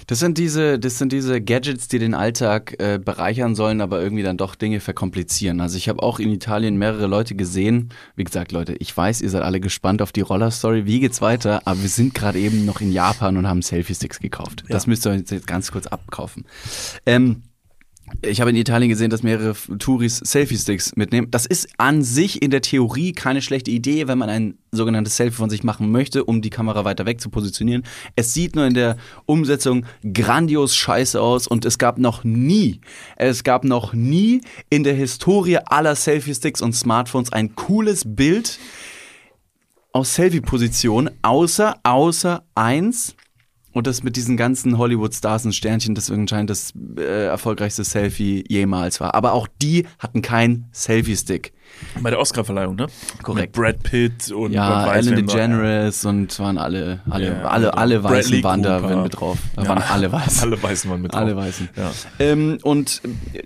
[0.06, 4.22] Das sind diese, das sind diese Gadgets, die den Alltag äh, bereichern sollen, aber irgendwie
[4.22, 5.60] dann doch Dinge verkomplizieren.
[5.60, 7.90] Also ich habe auch in Italien mehrere Leute gesehen.
[8.16, 10.86] Wie gesagt, Leute, ich weiß, ihr seid alle gespannt auf die Roller-Story.
[10.86, 11.62] Wie geht's weiter?
[11.66, 14.64] Aber wir sind gerade eben noch in Japan und haben Selfie-Sticks gekauft.
[14.68, 16.44] Das müsst ihr euch jetzt ganz kurz abkaufen.
[17.06, 17.42] Ähm,
[18.22, 21.30] Ich habe in Italien gesehen, dass mehrere Touris Selfie-Sticks mitnehmen.
[21.30, 25.36] Das ist an sich in der Theorie keine schlechte Idee, wenn man ein sogenanntes Selfie
[25.36, 27.84] von sich machen möchte, um die Kamera weiter weg zu positionieren.
[28.16, 28.96] Es sieht nur in der
[29.26, 32.80] Umsetzung grandios scheiße aus und es gab noch nie,
[33.16, 38.58] es gab noch nie in der Historie aller Selfie-Sticks und Smartphones ein cooles Bild
[39.92, 43.14] aus Selfie-Position, außer, außer eins,
[43.72, 49.00] und das mit diesen ganzen Hollywood-Stars und Sternchen, das anscheinend das äh, erfolgreichste Selfie jemals
[49.00, 49.14] war.
[49.14, 51.52] Aber auch die hatten keinen Selfie-Stick.
[52.00, 52.86] Bei der Oscarverleihung, ne?
[53.22, 53.54] Korrekt.
[53.56, 55.14] Mit Brad Pitt und Ja, Ellen.
[55.16, 59.38] DeGeneres und waren alle, alle, Ja, alle, alle Weißen waren da mit drauf.
[59.54, 59.68] Da Ja.
[59.68, 60.42] waren alle weiß.
[60.42, 61.20] Alle Weißen waren mit drauf.
[61.20, 61.68] Alle Weißen.
[61.76, 61.90] Ja.
[62.20, 63.02] Ähm, und
[63.34, 63.42] äh,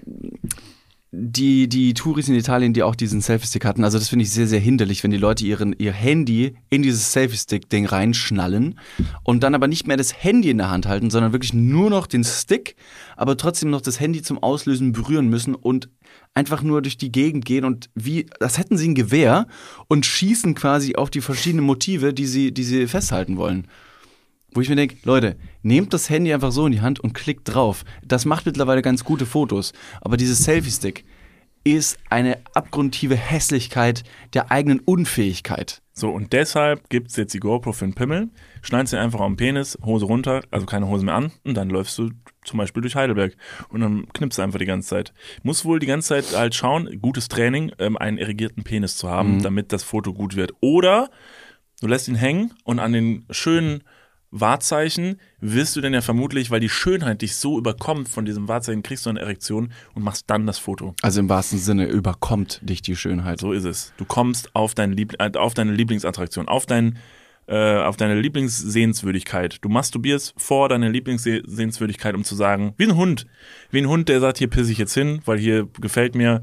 [1.15, 4.47] die, die Touris in Italien, die auch diesen Selfie-Stick hatten, also das finde ich sehr,
[4.47, 8.81] sehr hinderlich, wenn die Leute ihren, ihr Handy in dieses Selfie-Stick-Ding reinschnallen
[9.23, 12.07] und dann aber nicht mehr das Handy in der Hand halten, sondern wirklich nur noch
[12.07, 12.77] den Stick,
[13.15, 15.91] aber trotzdem noch das Handy zum Auslösen berühren müssen und
[16.33, 19.47] einfach nur durch die Gegend gehen und wie, das hätten sie ein Gewehr
[19.89, 23.67] und schießen quasi auf die verschiedenen Motive, die sie, die sie festhalten wollen.
[24.55, 27.53] Wo ich mir denke, Leute, nehmt das Handy einfach so in die Hand und klickt
[27.53, 27.85] drauf.
[28.05, 29.73] Das macht mittlerweile ganz gute Fotos.
[30.01, 31.05] Aber dieses Selfie-Stick
[31.65, 34.03] ist eine abgrundtiefe Hässlichkeit
[34.35, 35.81] der eigenen Unfähigkeit.
[35.95, 38.31] So, und deshalb gibt's jetzt die GoPro für den Pimmel.
[38.63, 41.99] Schneidest dir einfach am Penis, Hose runter, also keine Hose mehr an, und dann läufst
[41.99, 42.11] du
[42.45, 43.37] zum Beispiel durch Heidelberg.
[43.69, 45.13] Und dann knippst du einfach die ganze Zeit.
[45.43, 49.43] Muss wohl die ganze Zeit halt schauen, gutes Training, ähm, einen irrigierten Penis zu haben,
[49.43, 50.53] damit das Foto gut wird.
[50.61, 51.11] Oder
[51.81, 53.85] du lässt ihn hängen und an den schönen
[54.33, 58.83] Wahrzeichen wirst du denn ja vermutlich, weil die Schönheit dich so überkommt von diesem Wahrzeichen,
[58.83, 60.95] kriegst du eine Erektion und machst dann das Foto.
[61.03, 63.41] Also im wahrsten Sinne überkommt dich die Schönheit.
[63.41, 63.93] So ist es.
[63.99, 66.99] Du kommst auf, dein Liebl äh, auf deine Lieblingsattraktion, auf, dein,
[67.47, 69.59] äh, auf deine Lieblingssehenswürdigkeit.
[69.61, 73.27] Du masturbierst vor deine Lieblingssehenswürdigkeit, um zu sagen, wie ein Hund.
[73.71, 76.43] Wie ein Hund, der sagt, hier pisse ich jetzt hin, weil hier gefällt mir,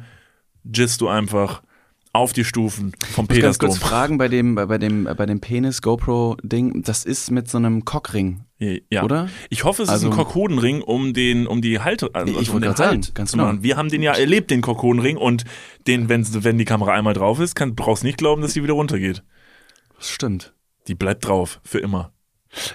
[0.63, 1.63] gist du einfach
[2.11, 3.69] auf die Stufen vom Ich muss ganz Petersdom.
[3.69, 7.57] kurz fragen bei dem, bei dem, bei dem Penis GoPro Ding, das ist mit so
[7.57, 9.03] einem Cockring, Ja.
[9.03, 9.29] oder?
[9.49, 12.61] Ich hoffe, es Also- ist ein Kokodenring, um den, um die Halte, also Ich um
[12.61, 13.53] den Halt sagen, ganz genau.
[13.61, 15.43] Wir haben den ja erlebt, den Kokodenring, und
[15.87, 18.73] den, wenn, wenn die Kamera einmal drauf ist, kann, brauchst nicht glauben, dass die wieder
[18.73, 19.23] runtergeht.
[19.97, 20.53] Das stimmt.
[20.87, 22.11] Die bleibt drauf, für immer.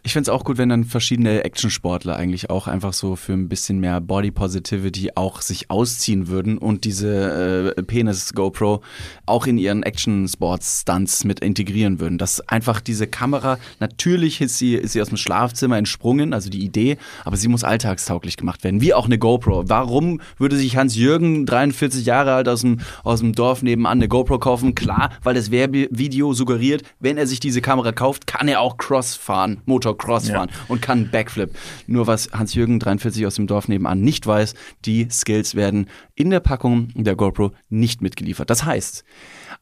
[0.05, 3.81] Ich find's auch gut, wenn dann verschiedene Actionsportler eigentlich auch einfach so für ein bisschen
[3.81, 8.83] mehr Body Positivity auch sich ausziehen würden und diese äh, Penis-GoPro
[9.27, 12.19] auch in ihren Action-Sports-Stunts mit integrieren würden.
[12.19, 16.65] Dass einfach diese Kamera, natürlich ist sie, ist sie aus dem Schlafzimmer entsprungen, also die
[16.65, 19.65] Idee, aber sie muss alltagstauglich gemacht werden, wie auch eine GoPro.
[19.67, 24.39] Warum würde sich Hans-Jürgen, 43 Jahre alt, aus dem, aus dem Dorf nebenan eine GoPro
[24.39, 24.77] kaufen?
[24.77, 29.17] Klar, weil das Werbevideo suggeriert, wenn er sich diese Kamera kauft, kann er auch Cross
[29.17, 30.35] fahren, Motocross Ja.
[30.37, 31.51] fahren und kann einen Backflip.
[31.87, 34.55] Nur was Hans-Jürgen 43 aus dem Dorf nebenan nicht weiß,
[34.85, 38.51] die Skills werden in der Packung der GoPro nicht mitgeliefert.
[38.51, 39.05] Das heißt,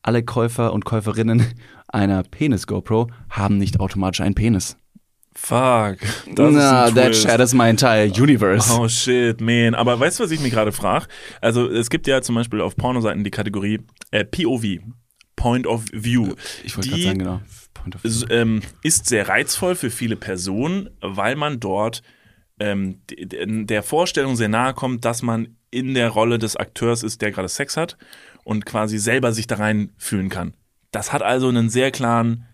[0.02, 1.46] alle Käufer und Käuferinnen
[1.88, 4.76] einer Penis-GoPro haben nicht automatisch einen Penis.
[5.34, 5.96] Fuck.
[6.34, 8.70] Das Na, ist that shatters my entire universe.
[8.78, 9.74] Oh shit, man.
[9.74, 11.06] Aber weißt du, was ich mich gerade frage?
[11.40, 13.80] Also es gibt ja zum Beispiel auf Pornoseiten die Kategorie
[14.10, 14.64] äh, POV,
[15.34, 16.34] Point of View.
[16.64, 17.40] Ich wollte gerade sagen, genau.
[18.30, 22.02] Ähm, ist sehr reizvoll für viele Personen, weil man dort
[22.58, 27.32] ähm, der Vorstellung sehr nahe kommt, dass man in der Rolle des Akteurs ist, der
[27.32, 27.96] gerade Sex hat
[28.44, 30.54] und quasi selber sich da reinfühlen kann.
[30.90, 32.46] Das hat also einen sehr klaren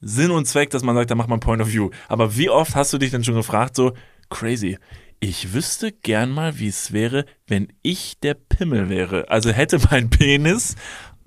[0.00, 1.90] Sinn und Zweck, dass man sagt, da macht man Point of View.
[2.08, 3.92] Aber wie oft hast du dich denn schon gefragt, so
[4.30, 4.78] crazy,
[5.18, 9.28] ich wüsste gern mal, wie es wäre, wenn ich der Pimmel wäre.
[9.28, 10.76] Also hätte mein Penis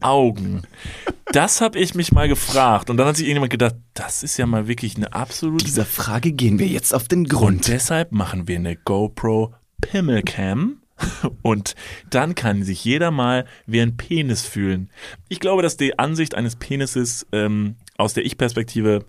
[0.03, 0.63] Augen.
[1.31, 2.89] Das habe ich mich mal gefragt.
[2.89, 6.31] Und dann hat sich irgendjemand gedacht, das ist ja mal wirklich eine absolute Dieser Frage
[6.31, 7.67] gehen wir jetzt auf den und Grund.
[7.67, 10.77] deshalb machen wir eine GoPro Pimmelcam.
[11.41, 11.73] Und
[12.11, 14.89] dann kann sich jeder mal wie ein Penis fühlen.
[15.27, 19.03] Ich glaube, dass die Ansicht eines Penises ähm, aus der Ich-Perspektive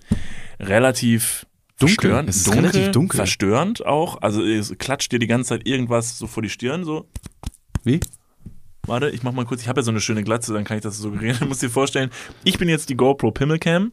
[0.58, 1.46] relativ
[1.78, 1.94] Dunkel.
[1.96, 3.16] verstörend, Es ist relativ dunkel.
[3.16, 4.22] verstörend auch.
[4.22, 7.06] Also es klatscht dir die ganze Zeit irgendwas so vor die Stirn, so.
[7.84, 8.00] Wie?
[8.86, 10.82] Warte, ich mach mal kurz, ich habe ja so eine schöne Glatze, dann kann ich
[10.82, 11.38] das suggerieren.
[11.40, 12.10] Du musst dir vorstellen,
[12.44, 13.92] ich bin jetzt die GoPro Pimmelcam,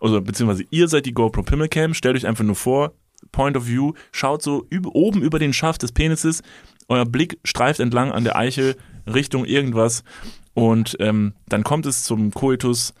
[0.00, 2.92] also beziehungsweise ihr seid die GoPro Pimmelcam, stellt euch einfach nur vor,
[3.30, 6.42] Point of View, schaut so oben über den Schaft des Penises,
[6.88, 8.76] euer Blick streift entlang an der Eiche
[9.06, 10.02] Richtung irgendwas
[10.54, 12.94] und ähm, dann kommt es zum Koitus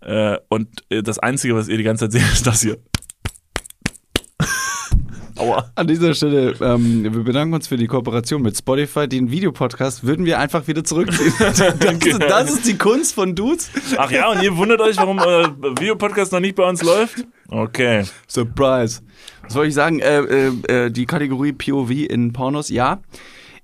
[0.00, 2.78] äh, und äh, das Einzige, was ihr die ganze Zeit seht, ist das hier.
[5.40, 5.70] Aua.
[5.74, 9.08] An dieser Stelle, ähm, wir bedanken uns für die Kooperation mit Spotify.
[9.08, 11.32] Den Videopodcast würden wir einfach wieder zurückziehen.
[11.38, 13.70] das, ist, das ist die Kunst von Dudes.
[13.96, 17.24] Ach ja, und ihr wundert euch, warum euer Videopodcast noch nicht bei uns läuft?
[17.48, 18.04] Okay.
[18.28, 19.00] Surprise.
[19.42, 20.00] Was soll ich sagen?
[20.00, 23.00] Äh, äh, äh, die Kategorie POV in Pornos, ja.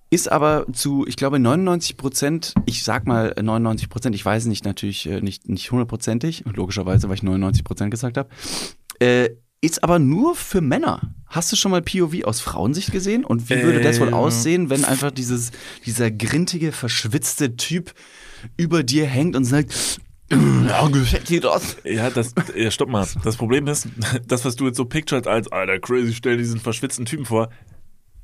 [0.08, 4.64] Ist aber zu, ich glaube, 99 Prozent, ich sag mal 99 Prozent, ich weiß nicht
[4.64, 8.28] natürlich äh, nicht, nicht hundertprozentig, logischerweise, weil ich 99 Prozent gesagt habe,
[9.00, 9.30] äh,
[9.60, 11.14] ist aber nur für Männer.
[11.26, 13.24] Hast du schon mal POV aus Frauensicht gesehen?
[13.24, 14.14] Und wie würde das wohl Ähm.
[14.14, 15.50] aussehen, wenn einfach dieses,
[15.84, 17.92] dieser grintige, verschwitzte Typ
[18.56, 20.00] über dir hängt und sagt,
[20.30, 21.76] ja, gefällt dir das?
[21.84, 23.06] Ja, das, ja, stopp mal.
[23.24, 23.88] Das Problem ist,
[24.26, 27.50] das, was du jetzt so pictured als, alter, crazy, stell diesen verschwitzten Typen vor.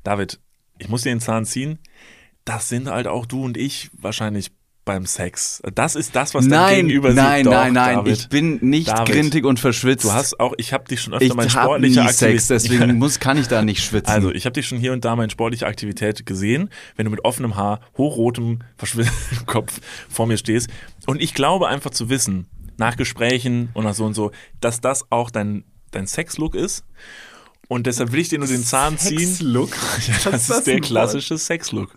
[0.03, 0.39] David,
[0.79, 1.79] ich muss dir den Zahn ziehen.
[2.45, 4.51] Das sind halt auch du und ich wahrscheinlich
[4.85, 5.61] beim Sex.
[5.73, 7.45] Das ist das, was dein Nein, Gegenüber nein, sieht.
[7.47, 8.17] Doch, nein, nein, David.
[8.17, 9.13] ich bin nicht David.
[9.13, 10.03] grintig und verschwitzt.
[10.05, 12.93] Du hast auch, ich habe dich schon öfter ich mein hab nie sportlicher Sex, deswegen
[12.99, 14.11] muss, kann ich da nicht schwitzen.
[14.11, 17.11] Also, ich habe dich schon hier und da mal in sportlicher Aktivität gesehen, wenn du
[17.11, 19.79] mit offenem Haar, hochrotem, verschwittertem Kopf
[20.09, 20.69] vor mir stehst.
[21.05, 25.05] Und ich glaube einfach zu wissen, nach Gesprächen und nach so und so, dass das
[25.11, 26.83] auch dein, dein Sexlook ist.
[27.69, 29.19] Und deshalb will ich dir nur den Zahn ziehen.
[29.19, 29.69] Sexlook?
[30.07, 31.91] Ja, Was das ist das ist der klassische Sexlook.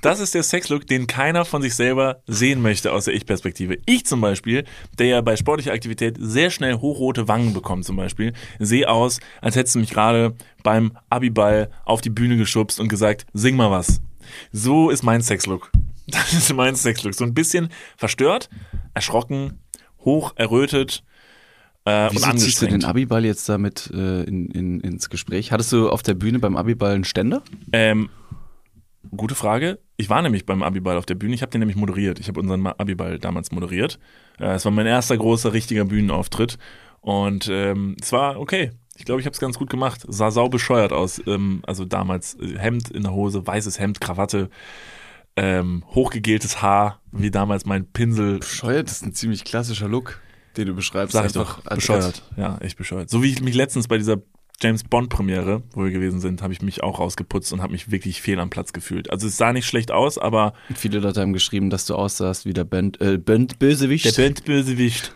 [0.00, 3.76] Das ist der Sexlook, den keiner von sich selber sehen möchte aus der Ich-Perspektive.
[3.84, 4.64] Ich zum Beispiel,
[4.98, 9.56] der ja bei sportlicher Aktivität sehr schnell hochrote Wangen bekommt zum Beispiel, sehe aus, als
[9.56, 14.00] hättest du mich gerade beim Abiball auf die Bühne geschubst und gesagt, sing mal was.
[14.52, 15.70] So ist mein Sexlook.
[16.06, 17.14] Das ist mein Sexlook.
[17.14, 18.50] So ein bisschen verstört,
[18.94, 19.60] erschrocken,
[20.00, 21.04] hoch errötet
[21.84, 25.52] äh, und Wieso ziehst du den Abiball jetzt damit äh, in, in, ins Gespräch?
[25.52, 27.42] Hattest du auf der Bühne beim Abiball einen Ständer?
[27.72, 28.10] Ähm,
[29.16, 29.78] gute Frage.
[29.96, 31.34] Ich war nämlich beim Abiball auf der Bühne.
[31.34, 32.18] Ich habe den nämlich moderiert.
[32.18, 33.98] Ich habe unseren Abiball damals moderiert.
[34.38, 36.58] Äh, Es war mein erster großer, richtiger Bühnenauftritt.
[37.00, 38.72] Und ähm, es war okay.
[38.96, 40.04] Ich glaube, ich habe es ganz gut gemacht.
[40.08, 41.20] Sah sau bescheuert aus.
[41.26, 44.50] Ähm, also damals äh, Hemd in der Hose, weißes Hemd, Krawatte,
[45.36, 48.38] ähm, hochgegeltes Haar, wie damals mein Pinsel.
[48.40, 50.20] Bescheuert, das ist ein ziemlich klassischer Look,
[50.56, 51.12] den du beschreibst.
[51.12, 52.22] Sag ich doch, bescheuert.
[52.36, 53.08] Ja, echt bescheuert.
[53.08, 54.18] So wie ich mich letztens bei dieser
[54.62, 57.90] James Bond Premiere, wo wir gewesen sind, habe ich mich auch rausgeputzt und habe mich
[57.90, 59.10] wirklich fehl am Platz gefühlt.
[59.10, 62.52] Also es sah nicht schlecht aus, aber Viele Leute haben geschrieben, dass du aussahst wie
[62.52, 64.14] der Band, äh, Band Bösewicht.
[64.16, 65.14] Bandbösewicht.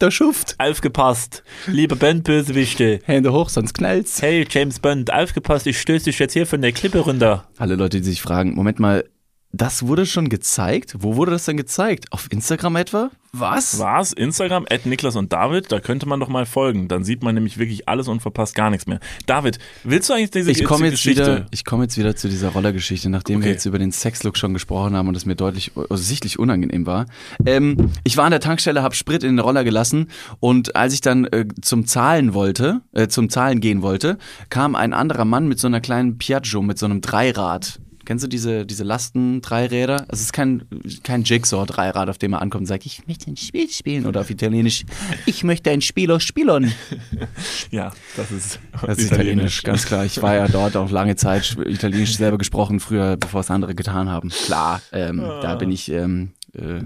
[0.00, 0.56] der Schuft.
[0.58, 1.42] Aufgepasst.
[1.66, 3.00] Liebe Bandbösewichte.
[3.04, 4.20] Hände hoch, sonst knallt's.
[4.20, 7.48] Hey James Bond, aufgepasst, ich stöße dich jetzt hier von der Klippe runter.
[7.56, 9.04] Alle Leute, die sich fragen, Moment mal,
[9.52, 10.96] das wurde schon gezeigt?
[10.98, 12.06] Wo wurde das denn gezeigt?
[12.10, 13.10] Auf Instagram etwa?
[13.34, 13.78] Was?
[13.78, 14.12] Was?
[14.12, 16.88] Instagram, at Niklas und David, da könnte man doch mal folgen.
[16.88, 19.00] Dann sieht man nämlich wirklich alles und verpasst gar nichts mehr.
[19.24, 21.22] David, willst du eigentlich diese Ich komme jetzt Geschichte?
[21.22, 23.52] wieder, ich komme jetzt wieder zu dieser Rollergeschichte, nachdem wir Okay.
[23.52, 27.06] jetzt über den Sexlook schon gesprochen haben und es mir deutlich also sichtlich unangenehm war.
[27.46, 30.08] Ähm, ich war an der Tankstelle, habe Sprit in den Roller gelassen
[30.40, 34.18] und als ich dann äh, zum Zahlen wollte, äh, zum Zahlen gehen wollte,
[34.50, 37.80] kam ein anderer Mann mit so einer kleinen Piaggio, mit so einem Dreirad.
[38.12, 40.04] Kennst du diese, diese Lasten-Dreiräder?
[40.08, 40.64] Es ist kein,
[41.02, 44.04] kein Jigsaw-Dreirad, auf dem er ankommt und sagt, ich möchte ein Spiel spielen.
[44.04, 44.84] Oder auf Italienisch,
[45.24, 46.74] ich möchte ein Spieler spielen.
[47.70, 50.04] Ja, das ist, Das ist Italienisch, ganz klar.
[50.04, 54.10] Ich war ja dort auch lange Zeit Italienisch selber gesprochen, früher, bevor es andere getan
[54.10, 54.28] haben.
[54.28, 56.80] Klar, ähm, da bin ich, ähm, äh,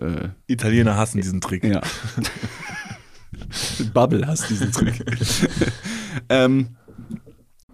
[0.00, 1.64] äh, Italiener hassen diesen Trick.
[1.64, 1.80] ja.
[3.92, 5.04] Bubble hast diesen Trick.
[6.28, 6.76] ähm,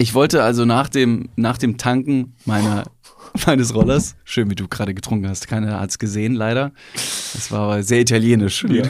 [0.00, 2.84] Ich wollte also nach dem, nach dem Tanken meiner,
[3.46, 6.70] meines Rollers, schön wie du gerade getrunken hast, keiner hat es gesehen leider.
[6.94, 8.64] Das war aber sehr italienisch.
[8.68, 8.84] Ja.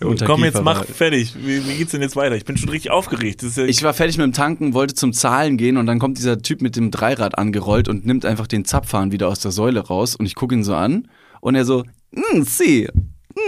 [0.26, 1.36] Komm, jetzt mach fertig.
[1.38, 2.34] Wie, wie geht's denn jetzt weiter?
[2.34, 3.42] Ich bin schon richtig aufgeregt.
[3.42, 6.42] Ja, Ich war fertig mit dem Tanken, wollte zum Zahlen gehen und dann kommt dieser
[6.42, 10.16] Typ mit dem Dreirad angerollt und nimmt einfach den Zapfhahn wieder aus der Säule raus
[10.16, 11.06] und ich gucke ihn so an
[11.40, 12.88] und er so, hm, sie,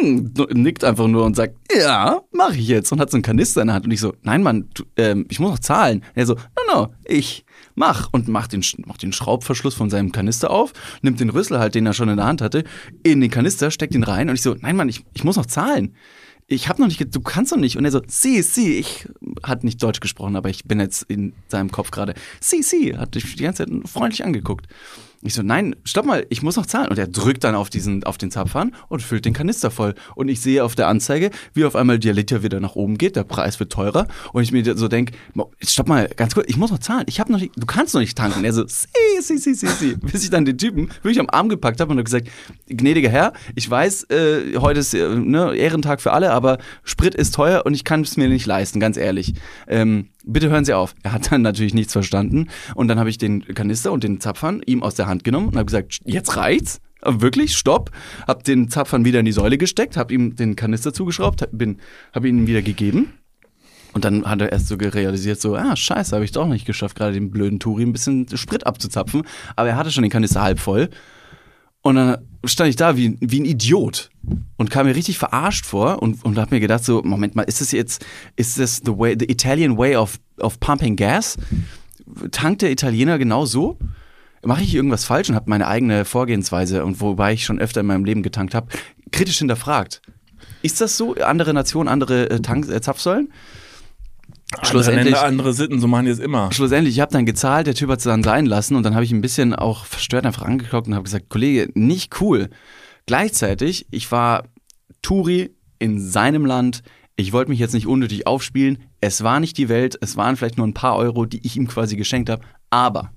[0.00, 3.60] hm, nickt einfach nur und sagt, ja, mach ich jetzt und hat so einen Kanister
[3.60, 5.98] in der Hand und ich so, nein Mann, du, ähm, ich muss noch zahlen.
[5.98, 7.44] Und er so, no, no, ich
[7.74, 10.72] mach und macht den, macht den Schraubverschluss von seinem Kanister auf,
[11.02, 12.64] nimmt den Rüssel halt, den er schon in der Hand hatte,
[13.02, 15.46] in den Kanister, steckt ihn rein und ich so, nein Mann, ich, ich muss noch
[15.46, 15.94] zahlen
[16.52, 17.76] ich habe noch nicht, du kannst doch nicht.
[17.76, 19.08] Und er so, sie, sie, ich
[19.42, 23.14] hat nicht Deutsch gesprochen, aber ich bin jetzt in seinem Kopf gerade, sie, sie, hat
[23.14, 24.66] dich die ganze Zeit freundlich angeguckt.
[25.22, 26.88] Ich so, nein, stopp mal, ich muss noch zahlen.
[26.88, 29.94] Und er drückt dann auf diesen, auf den Zapfhahn und füllt den Kanister voll.
[30.14, 33.16] Und ich sehe auf der Anzeige, wie auf einmal der Liter wieder nach oben geht,
[33.16, 34.06] der Preis wird teurer.
[34.32, 35.12] Und ich mir so denke,
[35.62, 37.04] stopp mal, ganz kurz, ich muss noch zahlen.
[37.06, 38.38] Ich habe noch nicht, du kannst noch nicht tanken.
[38.38, 38.86] Und er so, sie,
[39.20, 39.96] sie, sie, sie, sie.
[40.00, 42.28] Bis ich dann den Typen wirklich am Arm gepackt habe und habe gesagt,
[42.68, 47.34] gnädiger Herr, ich weiß, äh, heute ist äh, ne, Ehrentag für alle, aber Sprit ist
[47.34, 49.34] teuer und ich kann es mir nicht leisten, ganz ehrlich.
[49.68, 50.94] Ähm, bitte hören Sie auf.
[51.02, 52.48] Er hat dann natürlich nichts verstanden.
[52.74, 55.56] Und dann habe ich den Kanister und den Zapfhahn ihm aus der Hand genommen und
[55.56, 56.80] habe gesagt, jetzt reicht's.
[57.02, 57.90] Wirklich, stopp.
[58.26, 61.78] Hab den Zapfhahn wieder in die Säule gesteckt, hab ihm den Kanister zugeschraubt, bin,
[62.12, 63.14] hab ihn wieder gegeben.
[63.92, 66.96] Und dann hat er erst so realisiert, so, ah, scheiße, habe ich doch nicht geschafft,
[66.96, 69.22] gerade dem blöden Turi ein bisschen Sprit abzuzapfen.
[69.56, 70.90] Aber er hatte schon den Kanister halb voll.
[71.82, 74.10] Und dann stand ich da wie, wie ein Idiot
[74.58, 77.60] und kam mir richtig verarscht vor und, und hab mir gedacht so, Moment mal, ist
[77.60, 78.04] das jetzt,
[78.36, 81.38] ist das the way, the Italian way of, of pumping gas?
[82.32, 83.78] Tankt der Italiener genau so?
[84.42, 87.86] Mache ich irgendwas falsch und habe meine eigene Vorgehensweise und wobei ich schon öfter in
[87.86, 88.68] meinem Leben getankt habe,
[89.12, 90.00] kritisch hinterfragt.
[90.62, 91.14] Ist das so?
[91.14, 93.32] Andere Nationen, andere äh, Tank, äh, Zapfsäulen?
[94.52, 96.50] andere schlussendlich- Länder, andere Sitten, so machen die es immer.
[96.52, 99.04] Schlussendlich, ich habe dann gezahlt, der Typ hat es dann sein lassen und dann habe
[99.04, 102.48] ich ein bisschen auch verstört einfach angeguckt und habe gesagt, Kollege, nicht cool.
[103.06, 104.44] Gleichzeitig, ich war
[105.02, 106.82] Touri in seinem Land,
[107.16, 110.58] ich wollte mich jetzt nicht unnötig aufspielen, es war nicht die Welt, es waren vielleicht
[110.58, 113.12] nur ein paar Euro, die ich ihm quasi geschenkt habe, aber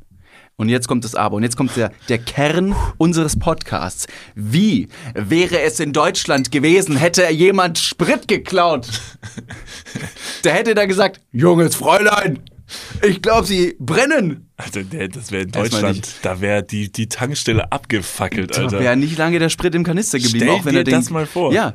[0.56, 1.36] und jetzt kommt das Aber.
[1.36, 4.08] Und jetzt kommt der, der Kern unseres Podcasts.
[4.36, 8.88] Wie wäre es in Deutschland gewesen, hätte jemand Sprit geklaut?
[10.44, 12.40] Der hätte da gesagt, junges Fräulein,
[13.08, 14.50] ich glaube, Sie brennen.
[14.58, 18.80] Also das wäre in Deutschland, da wäre die, die Tankstelle abgefackelt, Da Alter.
[18.80, 20.46] wäre nicht lange der Sprit im Kanister geblieben.
[20.46, 21.54] Stell auch wenn dir er den, das mal vor.
[21.54, 21.74] Ja,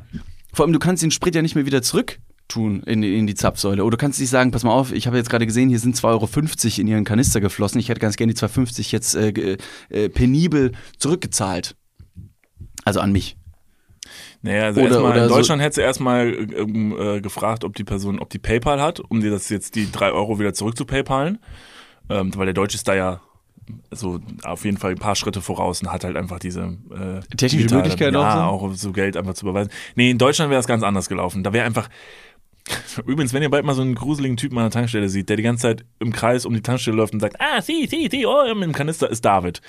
[0.52, 2.18] vor allem du kannst den Sprit ja nicht mehr wieder zurück
[2.49, 3.84] tun in, in die Zapfsäule.
[3.84, 5.94] Oder du kannst nicht sagen, pass mal auf, ich habe jetzt gerade gesehen, hier sind
[5.96, 7.78] 2,50 Euro in ihren Kanister geflossen.
[7.78, 9.59] Ich hätte ganz gerne die 2,50 jetzt äh,
[9.90, 11.76] äh, penibel zurückgezahlt.
[12.84, 13.36] Also an mich.
[14.42, 17.84] Naja, also Oder- erstmal in so- Deutschland hätte sie erstmal ähm, äh, gefragt, ob die
[17.84, 20.84] Person, ob die PayPal hat, um dir das jetzt die drei Euro wieder zurück zu
[20.84, 21.38] PayPalen.
[22.09, 23.20] Ähm, weil der Deutsche ist da ja
[23.90, 27.74] so auf jeden Fall ein paar Schritte voraus und hat halt einfach diese äh, Technische
[27.74, 29.70] Möglichkeit ja, auch auch so Geld einfach zu überweisen.
[29.94, 31.42] Nee, in Deutschland wäre es ganz anders gelaufen.
[31.42, 31.90] Da wäre einfach
[33.06, 35.42] Übrigens, wenn ihr bald mal so einen gruseligen Typen an der Tankstelle seht, der die
[35.42, 38.42] ganze Zeit im Kreis um die Tankstelle läuft und sagt, ah, sie, sie, sie, oh,
[38.44, 39.60] im Kanister ist David.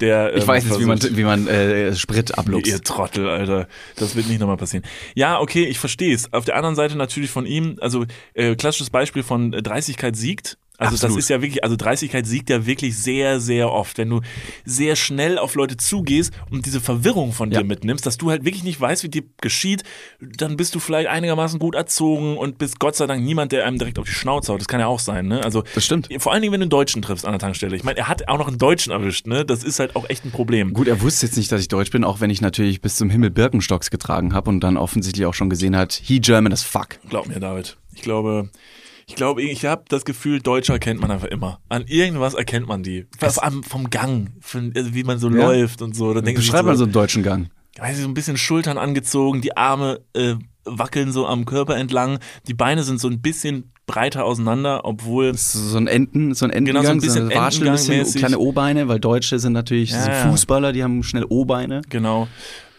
[0.00, 2.84] Der, Ich ähm, weiß jetzt, wie man, wie man äh, Sprit Ihr abluchst.
[2.84, 3.68] Trottel, Alter.
[3.96, 4.84] Das wird nicht nochmal passieren.
[5.14, 6.32] Ja, okay, ich verstehe es.
[6.32, 10.58] Auf der anderen Seite natürlich von ihm, also äh, klassisches Beispiel von äh, Dreistigkeit siegt.
[10.80, 11.16] Also Absolut.
[11.16, 13.98] das ist ja wirklich, also Dreistigkeit siegt ja wirklich sehr, sehr oft.
[13.98, 14.20] Wenn du
[14.64, 17.58] sehr schnell auf Leute zugehst und diese Verwirrung von Ja.
[17.60, 19.82] dir mitnimmst, dass du halt wirklich nicht weißt, wie dir geschieht,
[20.20, 23.76] dann bist du vielleicht einigermaßen gut erzogen und bist Gott sei Dank niemand, der einem
[23.78, 24.60] direkt auf die Schnauze haut.
[24.60, 25.42] Das kann ja auch sein, ne?
[25.44, 26.08] Also Das stimmt.
[26.18, 27.74] vor allen Dingen, wenn du einen Deutschen triffst an der Tankstelle.
[27.74, 29.44] Ich meine, er hat auch noch einen Deutschen erwischt, ne?
[29.44, 30.74] Das ist halt auch echt ein Problem.
[30.74, 33.10] Gut, er wusste jetzt nicht, dass ich Deutsch bin, auch wenn ich natürlich bis zum
[33.10, 37.00] Himmel Birkenstocks getragen habe und dann offensichtlich auch schon gesehen hat, he German as fuck.
[37.08, 37.76] Glaub mir, David.
[37.96, 38.48] Ich glaube,
[39.08, 41.60] ich glaube, ich habe das Gefühl, Deutsche erkennt man einfach immer.
[41.68, 43.06] An irgendwas erkennt man die.
[43.18, 45.46] Vor allem vom Gang, von, also wie man so Ja.
[45.46, 46.12] läuft und so.
[46.14, 47.48] Dann Beschreib mal so einen deutschen Gang.
[47.78, 50.34] weiß ich, so ein bisschen Schultern angezogen, die Arme äh,
[50.64, 55.78] wackeln so am Körper entlang, die Beine sind so ein bisschen breiter auseinander, obwohl So
[55.78, 57.72] ein Enten, so ein Genau, so ein Entengang, bisschen Watschel, ein
[58.04, 60.30] bisschen kleine O-Beine, weil Deutsche sind natürlich Ja, so.
[60.30, 61.80] Fußballer, die haben schnell O-Beine.
[61.88, 62.28] Genau.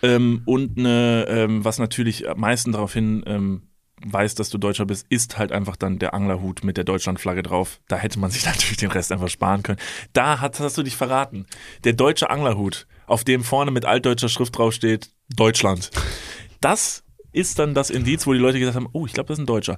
[0.03, 3.63] Ähm, und eine, ähm, was natürlich am meisten darauf hin ähm,
[4.05, 7.79] weist, dass du Deutscher bist, ist halt einfach dann der Anglerhut mit der Deutschlandflagge drauf.
[7.87, 9.79] Da hätte man sich natürlich den Rest einfach sparen können.
[10.13, 11.45] Da hast, hast du dich verraten.
[11.83, 15.91] Der deutsche Anglerhut, auf dem vorne mit altdeutscher Schrift draufsteht, Deutschland.
[16.61, 19.43] Das ist dann das Indiz, wo die Leute gesagt haben, oh, ich glaube, das ist
[19.43, 19.77] ein Deutscher.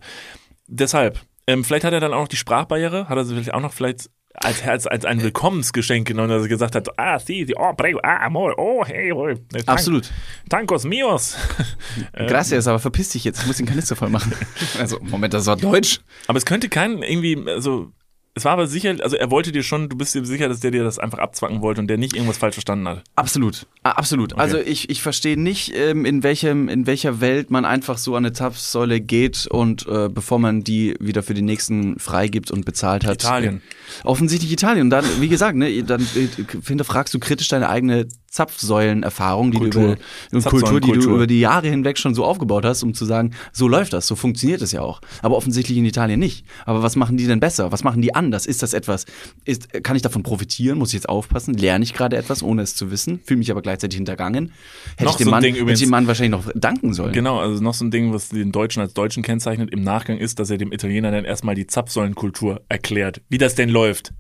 [0.68, 3.74] Deshalb, ähm, vielleicht hat er dann auch noch die Sprachbarriere, hat er sich auch noch
[3.74, 7.74] vielleicht als, als, als ein Willkommensgeschenk genommen, dass er gesagt hat, ah, si, si, oh,
[7.74, 10.10] prego, ah, amor, oh, hey, oh, Tank- Absolut.
[10.50, 11.36] Tancos mios.
[12.14, 14.34] Gracias, aber verpiss dich jetzt, ich muss den Kanister voll machen.
[14.80, 16.00] Also, Moment, das war Deutsch.
[16.28, 17.92] Aber es könnte kein irgendwie, also
[18.34, 20.72] es war aber sicher, also er wollte dir schon, du bist dir sicher, dass der
[20.72, 23.04] dir das einfach abzwacken wollte und der nicht irgendwas falsch verstanden hat.
[23.16, 24.38] Absolut, absolut.
[24.38, 28.26] Also ich, ich verstehe nicht, ähm, in, welchem, in welcher Welt man einfach so an
[28.26, 33.06] eine Zapfsäule geht und äh, bevor man die wieder für den nächsten freigibt und bezahlt
[33.06, 33.16] hat.
[33.16, 33.62] Italien.
[34.02, 34.84] Äh, offensichtlich Italien.
[34.84, 36.28] Und dann, wie gesagt, ne, dann äh,
[36.66, 39.98] hinterfragst du kritisch deine eigene Zapfsäulenerfahrung, die Kultur.
[40.32, 41.16] du über Kultur, die du Zapfsäulenkultur.
[41.16, 44.16] über die Jahre hinweg schon so aufgebaut hast, um zu sagen, so läuft das, so
[44.16, 45.02] funktioniert es ja auch.
[45.22, 46.46] Aber offensichtlich in Italien nicht.
[46.66, 47.72] Aber was machen die denn besser?
[47.74, 48.46] Was machen die anders?
[48.46, 49.06] Ist das etwas?
[49.44, 50.78] Ist, kann ich davon profitieren?
[50.78, 51.54] Muss ich jetzt aufpassen?
[51.56, 53.20] Lerne ich gerade etwas, ohne es zu wissen?
[53.26, 54.54] Fühle mich aber gleichzeitig hintergangen?
[54.96, 55.80] Hätte Noch ich dem so Mann, Ding hätte ich übrigens.
[55.82, 57.12] dem Mann wahrscheinlich noch danken sollen.
[57.12, 60.40] Genau, also noch so ein Ding, was den Deutschen als Deutschen kennzeichnet im Nachgang ist,
[60.40, 64.14] dass er dem Italiener dann erstmal die Zapfsäulenkultur erklärt, wie das denn läuft.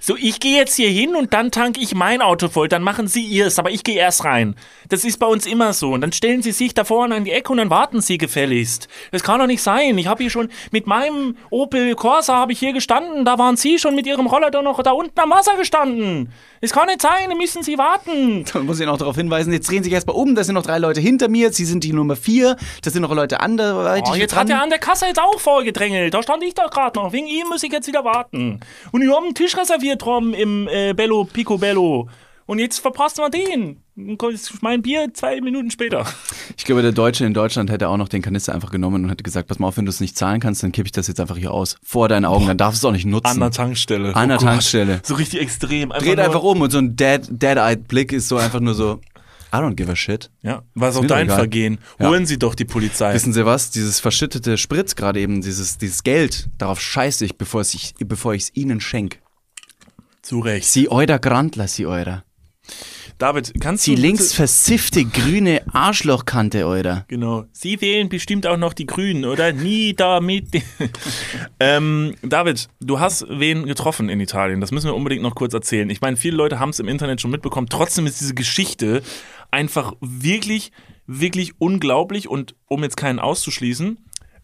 [0.00, 3.08] So, ich gehe jetzt hier hin und dann tanke ich mein Auto voll, dann machen
[3.08, 4.54] Sie Ihrs, aber ich gehe erst rein.
[4.88, 5.92] Das ist bei uns immer so.
[5.92, 8.88] Und dann stellen Sie sich da vorne an die Ecke und dann warten Sie gefälligst.
[9.12, 9.96] Das kann doch nicht sein.
[9.98, 13.78] Ich habe hier schon mit meinem Opel Corsa habe ich hier gestanden, da waren Sie
[13.78, 16.32] schon mit Ihrem Roller da noch da unten am Wasser gestanden.
[16.60, 18.44] Es kann nicht sein, müssen Sie warten.
[18.52, 20.62] Dann muss ich noch darauf hinweisen, jetzt drehen Sie sich erstmal um, da sind noch
[20.64, 24.16] drei Leute hinter mir, Sie sind die Nummer vier, da sind noch Leute anderweitig Oh,
[24.16, 24.40] jetzt dran.
[24.40, 26.12] hat er an der Kasse jetzt auch vorgedrängelt.
[26.14, 27.12] Da stand ich doch gerade noch.
[27.12, 28.60] Wegen ihm muss ich jetzt wieder warten.
[28.92, 32.08] Und ich habe einen Tisch reserviert drum im äh, Bello Pico Bello.
[32.48, 33.82] Und jetzt verpasst man den.
[34.62, 36.06] Mein Bier zwei Minuten später.
[36.56, 39.22] Ich glaube, der Deutsche in Deutschland hätte auch noch den Kanister einfach genommen und hätte
[39.22, 41.20] gesagt, pass mal auf, wenn du es nicht zahlen kannst, dann kippe ich das jetzt
[41.20, 41.76] einfach hier aus.
[41.84, 43.26] Vor deinen Augen, dann darfst du es auch nicht nutzen.
[43.32, 44.16] An der Tankstelle.
[44.16, 44.40] An der Oh.
[44.40, 45.00] Tankstelle.
[45.04, 45.90] So richtig extrem.
[45.90, 48.98] Dreht nur- einfach um und so ein dead- dead-eyed Blick ist so einfach nur so,
[49.52, 50.30] I don't give a shit.
[50.42, 51.36] Ja, war auch mir doch dein egal.
[51.36, 51.78] Vergehen.
[51.98, 52.08] Ja.
[52.08, 53.12] Holen Sie doch die Polizei.
[53.12, 53.70] Wissen Sie was?
[53.72, 58.50] Dieses verschüttete Spritz gerade eben, dieses, dieses Geld, darauf scheiße ich, bevor es ich, es
[58.56, 59.20] Ihnen schenk.
[60.22, 60.66] Zu Recht.
[60.66, 62.24] Sie eurer Grandler, Sie eurer.
[63.16, 64.02] David, kannst Sie du.
[64.02, 67.04] links bitte- versiffte grüne Arschlochkante eurer.
[67.08, 67.44] Genau.
[67.52, 69.52] Sie wählen bestimmt auch noch die Grünen, oder?
[69.52, 70.48] Nie damit.
[71.60, 74.60] ähm, David, du hast wen getroffen in Italien.
[74.60, 75.88] Das müssen wir unbedingt noch kurz erzählen.
[75.90, 77.68] Ich meine, viele Leute haben es im Internet schon mitbekommen.
[77.68, 79.02] Trotzdem ist diese Geschichte
[79.50, 80.72] einfach wirklich,
[81.06, 82.28] wirklich unglaublich.
[82.28, 83.98] Und um jetzt keinen auszuschließen,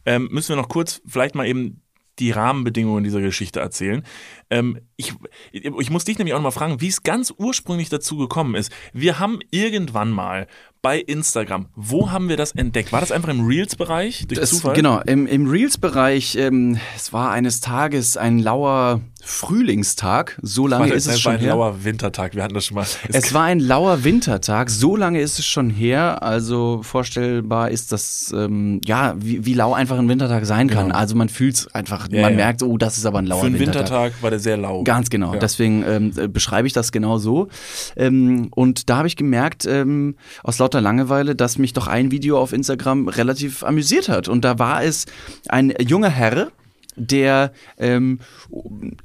[0.06, 1.80] ähm, müssen wir noch kurz vielleicht mal eben
[2.18, 4.04] die Rahmenbedingungen dieser Geschichte erzählen.
[4.50, 5.14] Ähm, ich,
[5.52, 8.70] ich muss dich nämlich auch noch mal fragen, wie es ganz ursprünglich dazu gekommen ist.
[8.92, 10.46] Wir haben irgendwann mal
[10.82, 12.92] bei Instagram, wo haben wir das entdeckt?
[12.92, 14.74] War das einfach im Reels-Bereich durch Das, Zufall?
[14.74, 20.94] genau, im, im Reels-Bereich, ähm, es war eines Tages ein lauer Frühlingstag, so lange Warte,
[20.94, 21.54] ist es es schon war ein her.
[21.54, 22.86] lauer Wintertag, wir hatten das schon mal.
[23.08, 26.22] Es war ein lauer Wintertag, so lange ist es schon her.
[26.22, 30.86] Also vorstellbar ist das, ähm, ja, wie, wie lau einfach ein Wintertag sein kann.
[30.88, 30.98] Genau.
[30.98, 32.36] Also man fühlt es einfach, Ja, man ja.
[32.36, 33.84] merkt, oh, das ist aber ein lauer Für einen Wintertag.
[34.12, 34.82] Wintertag war der sehr lau.
[34.84, 35.34] Ganz genau.
[35.34, 35.40] Ja.
[35.40, 37.48] Deswegen ähm, äh, beschreibe ich das genau so.
[37.96, 42.38] Ähm, und da habe ich gemerkt, ähm, aus lauter Langeweile, dass mich doch ein Video
[42.38, 44.28] auf Instagram relativ amüsiert hat.
[44.28, 45.06] Und da war es
[45.48, 46.48] ein junger Herr,
[46.96, 48.20] der, ähm,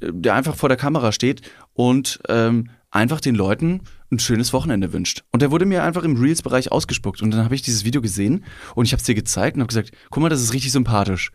[0.00, 1.42] der einfach vor der Kamera steht
[1.74, 5.22] und ähm, einfach den Leuten ein schönes Wochenende wünscht.
[5.30, 7.22] Und der wurde mir einfach im Reels-Bereich ausgespuckt.
[7.22, 9.68] Und dann habe ich dieses Video gesehen und ich habe es dir gezeigt und habe
[9.68, 11.30] gesagt, guck mal, das ist richtig sympathisch.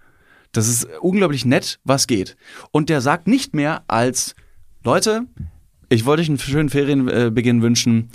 [0.51, 2.35] Das ist unglaublich nett, was geht.
[2.71, 4.35] Und der sagt nicht mehr als,
[4.83, 5.25] Leute,
[5.89, 8.09] ich wollte euch einen schönen Ferienbeginn wünschen.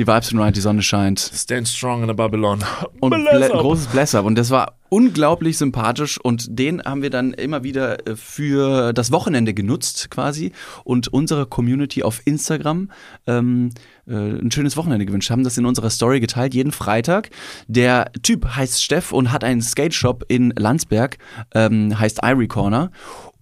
[0.00, 1.20] Die Vibes sind right, die Sonne scheint.
[1.20, 2.64] Stand strong in the Babylon.
[3.00, 3.60] Und Bless ble up.
[3.60, 4.24] großes Bless-Up.
[4.24, 6.18] Und das war unglaublich sympathisch.
[6.18, 10.52] Und den haben wir dann immer wieder äh, für das Wochenende genutzt, quasi.
[10.84, 12.90] Und unserer Community auf Instagram
[13.26, 13.72] ähm,
[14.06, 15.28] äh, ein schönes Wochenende gewünscht.
[15.28, 17.28] Haben das in unserer Story geteilt, jeden Freitag.
[17.68, 21.18] Der Typ heißt Steff und hat einen Skate-Shop in Landsberg,
[21.54, 22.90] ähm, heißt Irie Corner.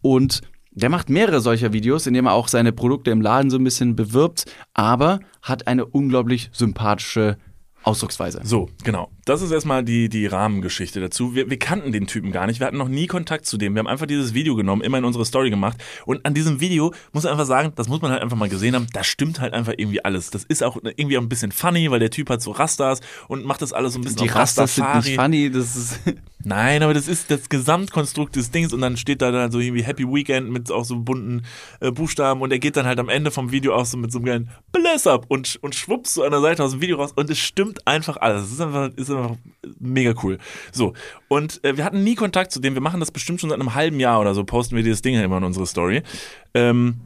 [0.01, 0.41] Und
[0.79, 3.65] der macht mehrere solcher Videos, in denen er auch seine Produkte im Laden so ein
[3.65, 7.37] bisschen bewirbt, aber hat eine unglaublich sympathische
[7.83, 8.41] Ausdrucksweise.
[8.45, 9.11] So, genau.
[9.29, 11.35] Das ist erstmal die, die Rahmengeschichte dazu.
[11.35, 12.61] Wir, wir kannten den Typen gar nicht.
[12.61, 13.75] Wir hatten noch nie Kontakt zu dem.
[13.75, 15.77] Wir haben einfach dieses Video genommen, immer in unsere Story gemacht.
[16.07, 18.75] Und an diesem Video muss man einfach sagen, das muss man halt einfach mal gesehen
[18.75, 20.31] haben, da stimmt halt einfach irgendwie alles.
[20.31, 23.45] Das ist auch irgendwie auch ein bisschen funny, weil der Typ hat so Rastas und
[23.45, 26.01] macht das alles so ein bisschen Die Rastas sind nicht funny, das ist.
[26.45, 29.83] Nein, aber das ist das Gesamtkonstrukt des Dings und dann steht da dann so irgendwie
[29.83, 31.43] Happy Weekend mit auch so bunten
[31.81, 34.19] äh, Buchstaben und er geht dann halt am Ende vom Video auch so mit so
[34.19, 37.13] einem kleinen Bless up und, und schwupps so an der Seite aus dem Video raus
[37.15, 38.45] und es stimmt einfach alles.
[38.45, 39.18] Es ist einfach, ist einfach
[39.79, 40.39] mega cool.
[40.73, 40.95] So,
[41.29, 42.75] und äh, wir hatten nie Kontakt zu dem.
[42.75, 45.15] Wir machen das bestimmt schon seit einem halben Jahr oder so, posten wir dieses Ding
[45.15, 46.03] ja immer in unsere Story.
[46.55, 47.01] Ähm,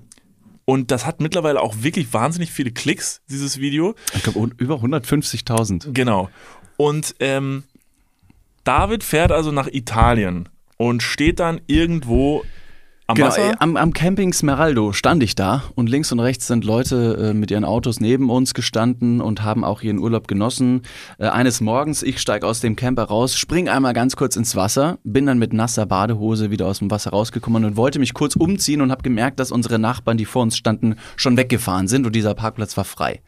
[0.65, 3.95] und das hat mittlerweile auch wirklich wahnsinnig viele Klicks, dieses Video.
[4.15, 5.93] Ich glaube, über 150.000.
[5.93, 6.31] Genau.
[6.77, 7.65] Und ähm,
[8.65, 12.45] David fährt also nach Italien und steht dann irgendwo
[13.07, 17.31] am Genau, am, am Camping Smeraldo stand ich da und links und rechts sind Leute
[17.31, 20.83] äh, mit ihren Autos neben uns gestanden und haben auch ihren Urlaub genossen.
[21.19, 24.99] Äh, eines Morgens, ich steige aus dem Camper raus, spring einmal ganz kurz ins Wasser,
[25.05, 28.81] bin dann mit nasser Badehose wieder aus dem Wasser rausgekommen und wollte mich kurz umziehen
[28.81, 32.35] und habe gemerkt, dass unsere Nachbarn, die vor uns standen, schon weggefahren sind und dieser
[32.35, 33.21] Parkplatz war frei.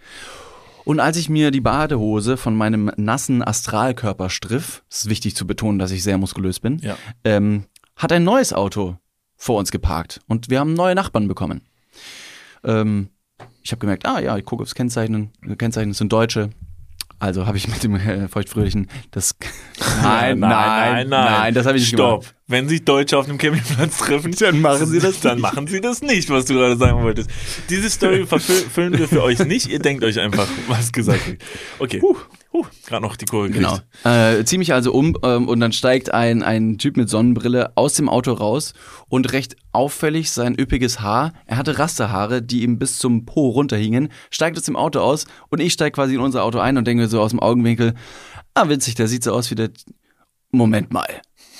[0.85, 5.79] Und als ich mir die Badehose von meinem nassen Astralkörper striff, ist wichtig zu betonen,
[5.79, 6.97] dass ich sehr muskulös bin, Ja.
[7.25, 7.64] ähm,
[7.97, 8.97] hat ein neues Auto
[9.37, 11.62] vor uns geparkt und wir haben neue Nachbarn bekommen.
[12.64, 13.09] Ähm,
[13.62, 16.51] ich habe gemerkt, ah ja, ich gucke aufs Kennzeichen, Kennzeichen sind Deutsche.
[17.20, 19.37] Also habe ich mit dem äh, feuchtfröhlichen das
[20.03, 22.20] nein, nein, nein, das habe ich nicht Stopp.
[22.20, 22.35] gemacht.
[22.47, 26.03] Wenn sich Deutsche auf dem Campingplatz treffen, Dann machen sie das Dann machen sie das
[26.03, 27.30] nicht, was du gerade sagen wolltest.
[27.70, 29.68] Diese Story verfüllen wir für euch nicht.
[29.68, 31.43] Ihr denkt euch einfach, was gesagt wird.
[31.78, 32.01] Okay.
[32.03, 32.16] Huh,
[32.55, 33.82] huh, gerade noch die Kurve gekriegt.
[34.02, 34.11] Genau.
[34.11, 37.94] Äh, zieh mich also um ähm, und dann steigt ein, ein Typ mit Sonnenbrille aus
[37.94, 38.72] dem Auto raus
[39.09, 41.34] und recht auffällig sein üppiges Haar.
[41.44, 45.61] Er hatte Rasterhaare, die ihm bis zum Po runterhingen, steigt aus dem Auto aus und
[45.61, 47.94] ich steige quasi in unser Auto ein und denke mir so aus dem Augenwinkel,
[48.55, 49.70] ah witzig, der sieht so aus wie der...
[50.50, 51.09] Moment mal,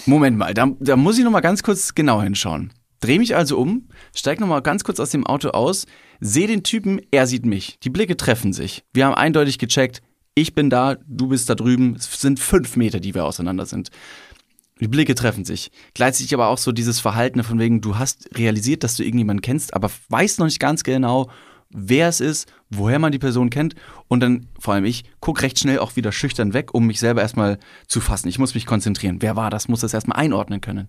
[0.07, 2.73] Moment mal, da, da muss ich noch mal ganz kurz genau hinschauen.
[3.01, 5.87] Dreh mich also um, steig noch mal ganz kurz aus dem Auto aus,
[6.21, 7.81] sehe den Typen, er sieht mich.
[7.81, 8.85] Die Blicke treffen sich.
[8.93, 10.01] Wir haben eindeutig gecheckt,
[10.35, 11.95] ich bin da, du bist da drüben.
[11.97, 13.91] Es sind fünf Meter, die wir auseinander sind.
[14.81, 15.71] Die Blicke treffen sich.
[15.95, 19.75] Gleichzeitig aber auch so dieses Verhalten von wegen, du hast realisiert, dass du irgendjemanden kennst,
[19.75, 21.31] aber weißt noch nicht ganz genau,
[21.71, 23.77] wer es ist, woher man die Person kennt.
[24.09, 27.23] Und dann, vor allem ich, guck recht schnell auch wieder schüchtern weg, um mich selber
[27.23, 28.29] erstmal zu fassen.
[28.29, 29.23] Ich muss mich konzentrieren.
[29.23, 29.69] Wer war das?
[29.69, 30.89] Muss das erstmal einordnen können.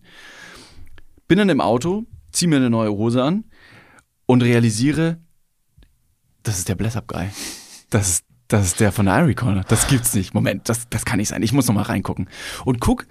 [1.27, 3.45] Bin dann im Auto, zieh mir eine neue Hose an
[4.25, 5.19] und realisiere,
[6.43, 7.29] das ist der Bless-Up-Guy.
[7.89, 8.25] Das ist,
[8.55, 9.65] das ist der von der Irie Corner.
[9.67, 10.33] Das gibt's nicht.
[10.33, 11.43] Moment, das, das kann nicht sein.
[11.43, 12.29] Ich muss noch mal reingucken.
[12.63, 13.05] Und guck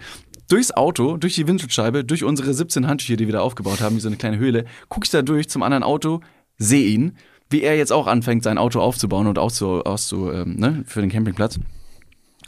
[0.49, 4.01] durchs Auto, durch die Windschutzscheibe, durch unsere 17 Handtücher, die wir da aufgebaut haben, wie
[4.01, 6.21] so eine kleine Höhle, guck ich da durch zum anderen Auto,
[6.57, 7.17] sehe ihn,
[7.51, 11.11] wie er jetzt auch anfängt, sein Auto aufzubauen und auszu, auszu ähm, ne, für den
[11.11, 11.59] Campingplatz.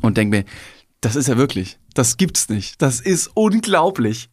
[0.01, 0.45] Und denk mir,
[1.01, 1.79] das ist er wirklich.
[1.93, 2.81] Das gibt's nicht.
[2.81, 4.31] Das ist unglaublich.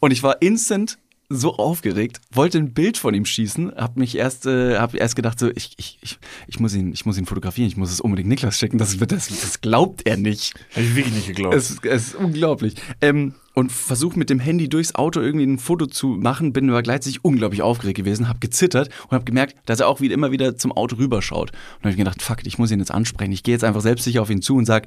[0.00, 0.98] Und ich war instant
[1.28, 5.38] so aufgeregt, wollte ein Bild von ihm schießen, hab mich erst, äh, hab erst gedacht
[5.38, 8.28] so, ich, ich, ich, ich muss ihn, ich muss ihn fotografieren, ich muss es unbedingt
[8.28, 10.54] Niklas schicken, das wird, das, das glaubt er nicht.
[10.72, 11.54] Habe ich wirklich nicht geglaubt.
[11.54, 12.74] Es, es ist unglaublich.
[13.00, 16.82] Ähm, und versuche mit dem Handy durchs Auto irgendwie ein Foto zu machen, bin aber
[16.82, 20.56] gleichzeitig unglaublich aufgeregt gewesen, habe gezittert und habe gemerkt, dass er auch wieder immer wieder
[20.56, 21.50] zum Auto rüberschaut.
[21.50, 23.32] Und habe ich gedacht, fuck, ich muss ihn jetzt ansprechen.
[23.32, 24.86] Ich gehe jetzt einfach selbstsicher auf ihn zu und sag,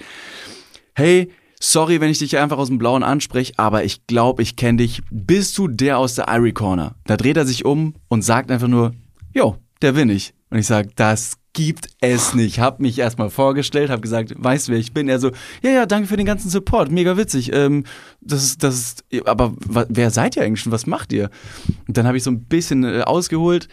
[0.94, 1.32] hey,
[1.62, 5.02] sorry, wenn ich dich einfach aus dem Blauen anspreche, aber ich glaube, ich kenne dich.
[5.12, 6.96] Bist du der aus der Irie Corner?
[7.06, 8.94] Da dreht er sich um und sagt einfach nur,
[9.34, 10.34] jo, der bin ich.
[10.50, 12.60] Und ich sage, das gibt es nicht.
[12.60, 15.10] Hab mich erstmal vorgestellt, hab gesagt, weißt wer ich bin?
[15.10, 15.32] Er so,
[15.62, 17.52] ja, ja, danke für den ganzen Support, mega witzig.
[17.54, 17.84] Ähm,
[18.22, 18.76] das ist, das
[19.10, 21.30] ist, aber wer seid ihr eigentlich und was macht ihr?
[21.88, 23.68] Und dann habe ich so ein bisschen äh, ausgeholt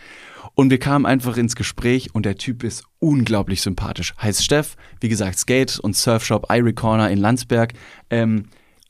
[0.56, 4.14] und wir kamen einfach ins Gespräch und der Typ ist unglaublich sympathisch.
[4.20, 7.74] Heißt Steff, wie gesagt, Skate und Surfshop Irie Corner in Landsberg
[8.08, 8.46] ähm,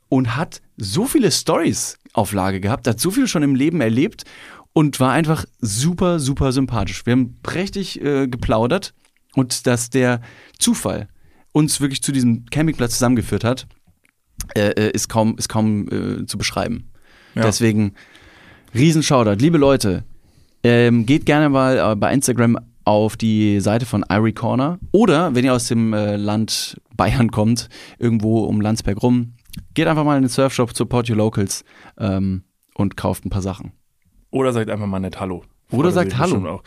[0.08, 4.22] und hat so viele Stories auf Lage gehabt, hat so viel schon im Leben erlebt
[4.74, 7.04] und war einfach super, super sympathisch.
[7.04, 8.94] Wir haben prächtig äh, geplaudert
[9.34, 10.20] und dass der
[10.60, 11.08] Zufall
[11.50, 13.66] uns wirklich zu diesem Campingplatz zusammengeführt hat,
[14.54, 16.92] äh, äh, ist kaum, ist kaum äh, zu beschreiben.
[17.34, 17.42] Ja.
[17.42, 17.94] Deswegen
[18.72, 19.42] riesen Shoutout.
[19.42, 20.04] Liebe Leute,
[20.66, 25.44] ähm, geht gerne mal äh, bei Instagram auf die Seite von Irie Corner oder wenn
[25.44, 29.34] ihr aus dem äh, Land Bayern kommt, irgendwo um Landsberg rum,
[29.74, 31.64] geht einfach mal in den Surfshop, support your locals
[31.98, 32.44] ähm,
[32.74, 33.72] und kauft ein paar Sachen.
[34.30, 35.44] Oder sagt einfach mal nett Hallo.
[35.72, 36.62] Oder er sagt Hallo.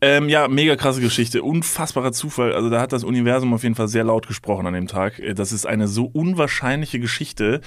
[0.00, 1.42] Ähm, ja, mega krasse Geschichte.
[1.42, 2.54] Unfassbarer Zufall.
[2.54, 5.18] Also da hat das Universum auf jeden Fall sehr laut gesprochen an dem Tag.
[5.18, 7.60] Äh, Das ist eine so unwahrscheinliche Geschichte.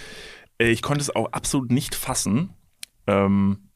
[0.58, 2.50] Äh, Ich konnte es auch absolut nicht fassen.
[3.06, 3.70] Ähm,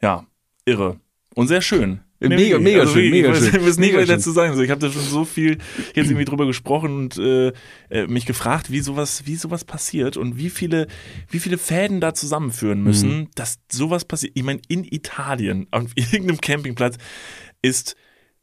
[0.00, 0.24] ja,
[0.64, 0.98] irre.
[1.36, 2.00] Und sehr schön.
[2.18, 4.16] Mega, mega schön, wirklich, mega ich schön, Ich weiß nicht mega mehr schön.
[4.16, 4.50] dazu sagen.
[4.52, 5.58] Also ich habe da schon so viel
[5.94, 7.52] jetzt irgendwie drüber gesprochen und äh,
[7.90, 10.86] äh, mich gefragt, wie sowas, wie sowas passiert und wie viele,
[11.28, 13.28] wie viele Fäden da zusammenführen müssen, Mhm.
[13.34, 14.32] dass sowas passiert.
[14.34, 16.96] Ich meine, in Italien, auf irgendeinem Campingplatz,
[17.60, 17.96] ist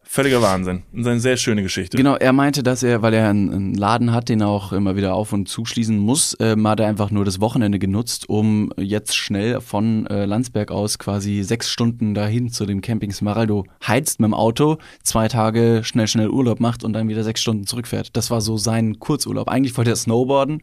[0.03, 0.83] völliger Wahnsinn.
[0.91, 1.97] Und eine sehr schöne Geschichte.
[1.97, 4.95] Genau, er meinte, dass er, weil er einen, einen Laden hat, den er auch immer
[4.95, 9.15] wieder auf- und zuschließen muss, ähm, hat er einfach nur das Wochenende genutzt, um jetzt
[9.15, 14.27] schnell von äh, Landsberg aus quasi sechs Stunden dahin zu dem Camping Smaraldo heizt mit
[14.27, 18.15] dem Auto, zwei Tage schnell, schnell Urlaub macht und dann wieder sechs Stunden zurückfährt.
[18.15, 19.47] Das war so sein Kurzurlaub.
[19.47, 20.61] Eigentlich wollte er snowboarden,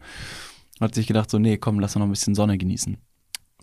[0.81, 2.99] hat sich gedacht so, nee, komm, lass doch noch ein bisschen Sonne genießen.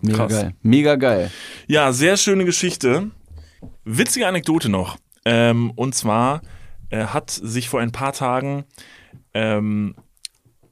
[0.00, 0.32] Mega Krass.
[0.32, 0.54] geil.
[0.62, 1.30] Mega geil.
[1.66, 3.10] Ja, sehr schöne Geschichte.
[3.84, 4.96] Witzige Anekdote noch.
[5.30, 6.40] Ähm, und zwar
[6.90, 8.64] äh, hat sich vor ein paar Tagen
[9.34, 9.94] ähm,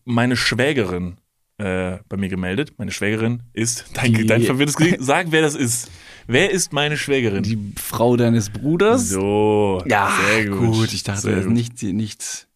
[0.05, 1.17] meine Schwägerin
[1.59, 2.75] äh, bei mir gemeldet.
[2.79, 5.91] Meine Schwägerin ist, dein, Die- dein verwirrtes Gesicht, sag, wer das ist.
[6.29, 7.43] Wer ist meine Schwägerin?
[7.45, 9.09] Die Frau deines Bruders?
[9.11, 10.93] so, Ja, sehr gut.
[10.93, 11.55] Ich dachte, das ist gut.
[11.55, 12.47] nicht, nicht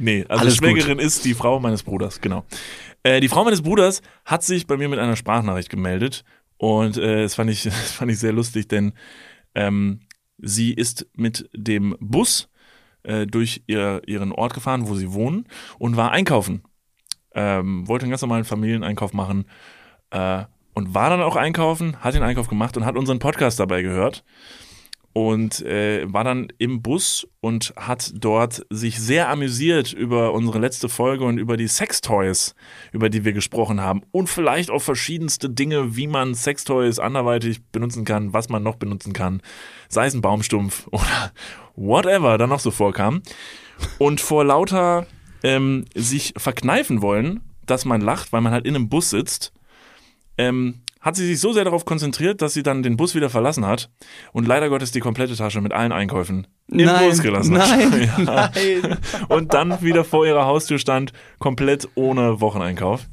[0.00, 2.44] Nee, also Alles Schwägerin ist die Frau meines Bruders, genau.
[3.02, 6.24] Äh, die Frau meines Bruders hat sich bei mir mit einer Sprachnachricht gemeldet
[6.56, 8.92] und äh, das, fand ich, das fand ich sehr lustig, denn
[9.56, 10.00] ähm,
[10.38, 12.48] sie ist mit dem Bus
[13.02, 15.46] äh, durch ihr, ihren Ort gefahren, wo sie wohnen
[15.78, 16.62] und war einkaufen.
[17.34, 19.44] Ähm, wollte einen ganz normalen Familieneinkauf machen
[20.10, 23.82] äh, und war dann auch einkaufen, hat den Einkauf gemacht und hat unseren Podcast dabei
[23.82, 24.24] gehört
[25.12, 30.88] und äh, war dann im Bus und hat dort sich sehr amüsiert über unsere letzte
[30.88, 32.54] Folge und über die Sextoys,
[32.92, 38.04] über die wir gesprochen haben und vielleicht auch verschiedenste Dinge, wie man Sextoys anderweitig benutzen
[38.04, 39.42] kann, was man noch benutzen kann,
[39.88, 41.32] sei es ein Baumstumpf oder
[41.74, 43.22] whatever da noch so vorkam.
[43.98, 45.06] Und vor lauter
[45.42, 49.52] ähm, sich verkneifen wollen, dass man lacht, weil man halt in einem Bus sitzt,
[50.36, 53.66] ähm, hat sie sich so sehr darauf konzentriert, dass sie dann den Bus wieder verlassen
[53.66, 53.90] hat
[54.32, 57.68] und leider Gottes die komplette Tasche mit allen Einkäufen im Nein, Bus gelassen hat.
[57.70, 58.50] nein, ja.
[58.52, 58.98] nein.
[59.28, 63.06] Und dann wieder vor ihrer Haustür stand, komplett ohne Wocheneinkauf.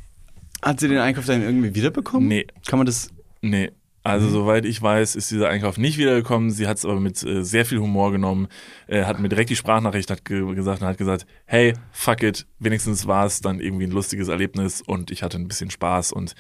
[0.62, 2.28] Hat sie den Einkauf dann irgendwie wiederbekommen?
[2.28, 2.48] Nee.
[2.66, 3.10] Kann man das.
[3.42, 3.72] Nee.
[4.06, 6.52] Also soweit ich weiß, ist dieser Einkauf nicht wiedergekommen.
[6.52, 8.48] Sie hat es aber mit äh, sehr viel Humor genommen,
[8.86, 12.46] äh, hat mir direkt die Sprachnachricht hat ge gesagt und hat gesagt, hey, fuck it,
[12.60, 16.36] wenigstens war es dann irgendwie ein lustiges Erlebnis und ich hatte ein bisschen Spaß und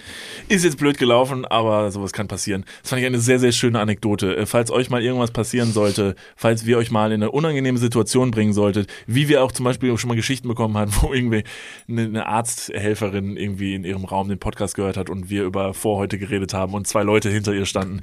[0.47, 2.65] ist jetzt blöd gelaufen, aber sowas kann passieren.
[2.83, 4.37] Das fand ich eine sehr, sehr schöne Anekdote.
[4.37, 8.29] Äh, falls euch mal irgendwas passieren sollte, falls wir euch mal in eine unangenehme Situation
[8.29, 11.43] bringen solltet, wie wir auch zum Beispiel auch schon mal Geschichten bekommen haben, wo irgendwie
[11.89, 16.19] eine, eine Arzthelferin irgendwie in ihrem Raum den Podcast gehört hat und wir über Vorhäute
[16.19, 18.01] geredet haben und zwei Leute hinter ihr standen,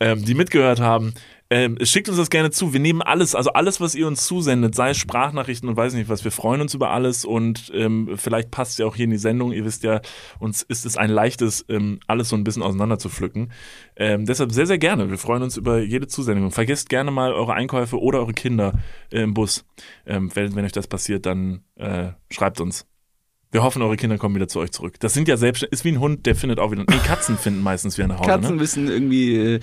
[0.00, 1.14] ähm, die mitgehört haben.
[1.50, 2.72] Ähm, schickt uns das gerne zu.
[2.72, 6.08] Wir nehmen alles, also alles, was ihr uns zusendet, sei es Sprachnachrichten und weiß nicht
[6.08, 6.24] was.
[6.24, 9.52] Wir freuen uns über alles und ähm, vielleicht passt ja auch hier in die Sendung.
[9.52, 10.00] Ihr wisst ja,
[10.38, 13.52] uns ist es ein leichtes, ähm, alles so ein bisschen auseinander zu pflücken.
[13.94, 15.10] Ähm, deshalb sehr, sehr gerne.
[15.10, 16.50] Wir freuen uns über jede Zusendung.
[16.50, 18.72] Vergesst gerne mal eure Einkäufe oder eure Kinder
[19.12, 19.66] äh, im Bus.
[20.06, 22.86] Ähm, wenn, wenn euch das passiert, dann äh, schreibt uns.
[23.54, 24.98] Wir hoffen, eure Kinder kommen wieder zu euch zurück.
[24.98, 26.82] Das sind ja selbst, ist wie ein Hund, der findet auch wieder.
[26.90, 28.28] Nee, Katzen finden meistens wieder nach Hause.
[28.28, 28.60] Katzen ne?
[28.60, 29.60] wissen irgendwie, äh,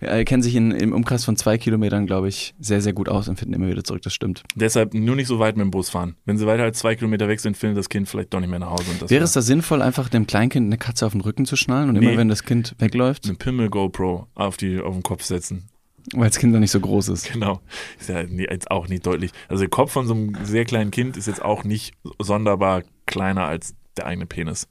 [0.00, 3.28] äh, kennen sich in, im Umkreis von zwei Kilometern, glaube ich, sehr, sehr gut aus
[3.28, 4.02] und finden immer wieder zurück.
[4.02, 4.42] Das stimmt.
[4.56, 6.16] Deshalb nur nicht so weit mit dem Bus fahren.
[6.24, 8.58] Wenn sie weiter als zwei Kilometer weg sind, findet das Kind vielleicht doch nicht mehr
[8.58, 8.90] nach Hause.
[8.90, 11.54] Und das Wäre es da sinnvoll, einfach dem Kleinkind eine Katze auf den Rücken zu
[11.54, 12.08] schnallen und Nee.
[12.08, 15.69] immer wenn das Kind wegläuft, eine Pimmel GoPro auf, die, auf den Kopf setzen.
[16.14, 17.32] Weil das Kind noch nicht so groß ist?
[17.32, 17.60] Genau.
[17.98, 19.30] Ist ja jetzt auch nicht deutlich.
[19.48, 23.46] Also der Kopf von so einem sehr kleinen Kind ist jetzt auch nicht sonderbar kleiner
[23.46, 24.68] als der eigene Penis.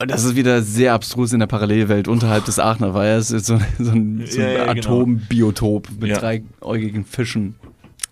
[0.00, 3.30] Und das ist wieder sehr abstrus in der Parallelwelt unterhalb des Aachener Weihers.
[3.30, 4.88] ist So, so ein, so Ja, ein ja, genau.
[4.88, 6.18] Atombiotop mit Ja.
[6.18, 7.54] dreiäugigen Fischen.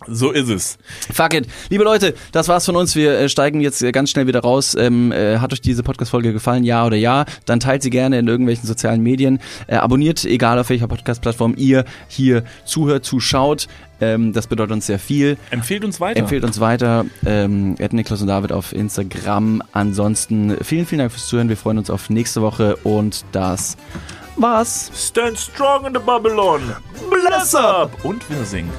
[0.06, 0.78] So ist es.
[1.12, 1.46] Fuck it.
[1.68, 2.96] Liebe Leute, das war's von uns.
[2.96, 4.74] Wir äh, steigen jetzt äh, ganz schnell wieder raus.
[4.78, 7.26] Ähm, äh, hat euch diese Podcast-Folge gefallen, ja oder ja?
[7.44, 9.40] Dann teilt sie gerne in irgendwelchen sozialen Medien.
[9.66, 13.68] Äh, abonniert, egal auf welcher Podcast-Plattform ihr hier zuhört, zuschaut.
[14.00, 15.36] Ähm, das bedeutet uns sehr viel.
[15.50, 16.18] Empfehlt uns weiter.
[16.18, 17.04] Empfehlt uns weiter.
[17.26, 19.62] Ähm, Ed Niklas und David auf Instagram.
[19.72, 21.48] Ansonsten vielen, vielen Dank fürs Zuhören.
[21.48, 23.76] Wir freuen uns auf nächste Woche und das
[24.36, 24.90] war's.
[24.94, 26.60] Stand strong in the Babylon.
[27.10, 28.04] Bless up.
[28.04, 28.70] Und wir singen.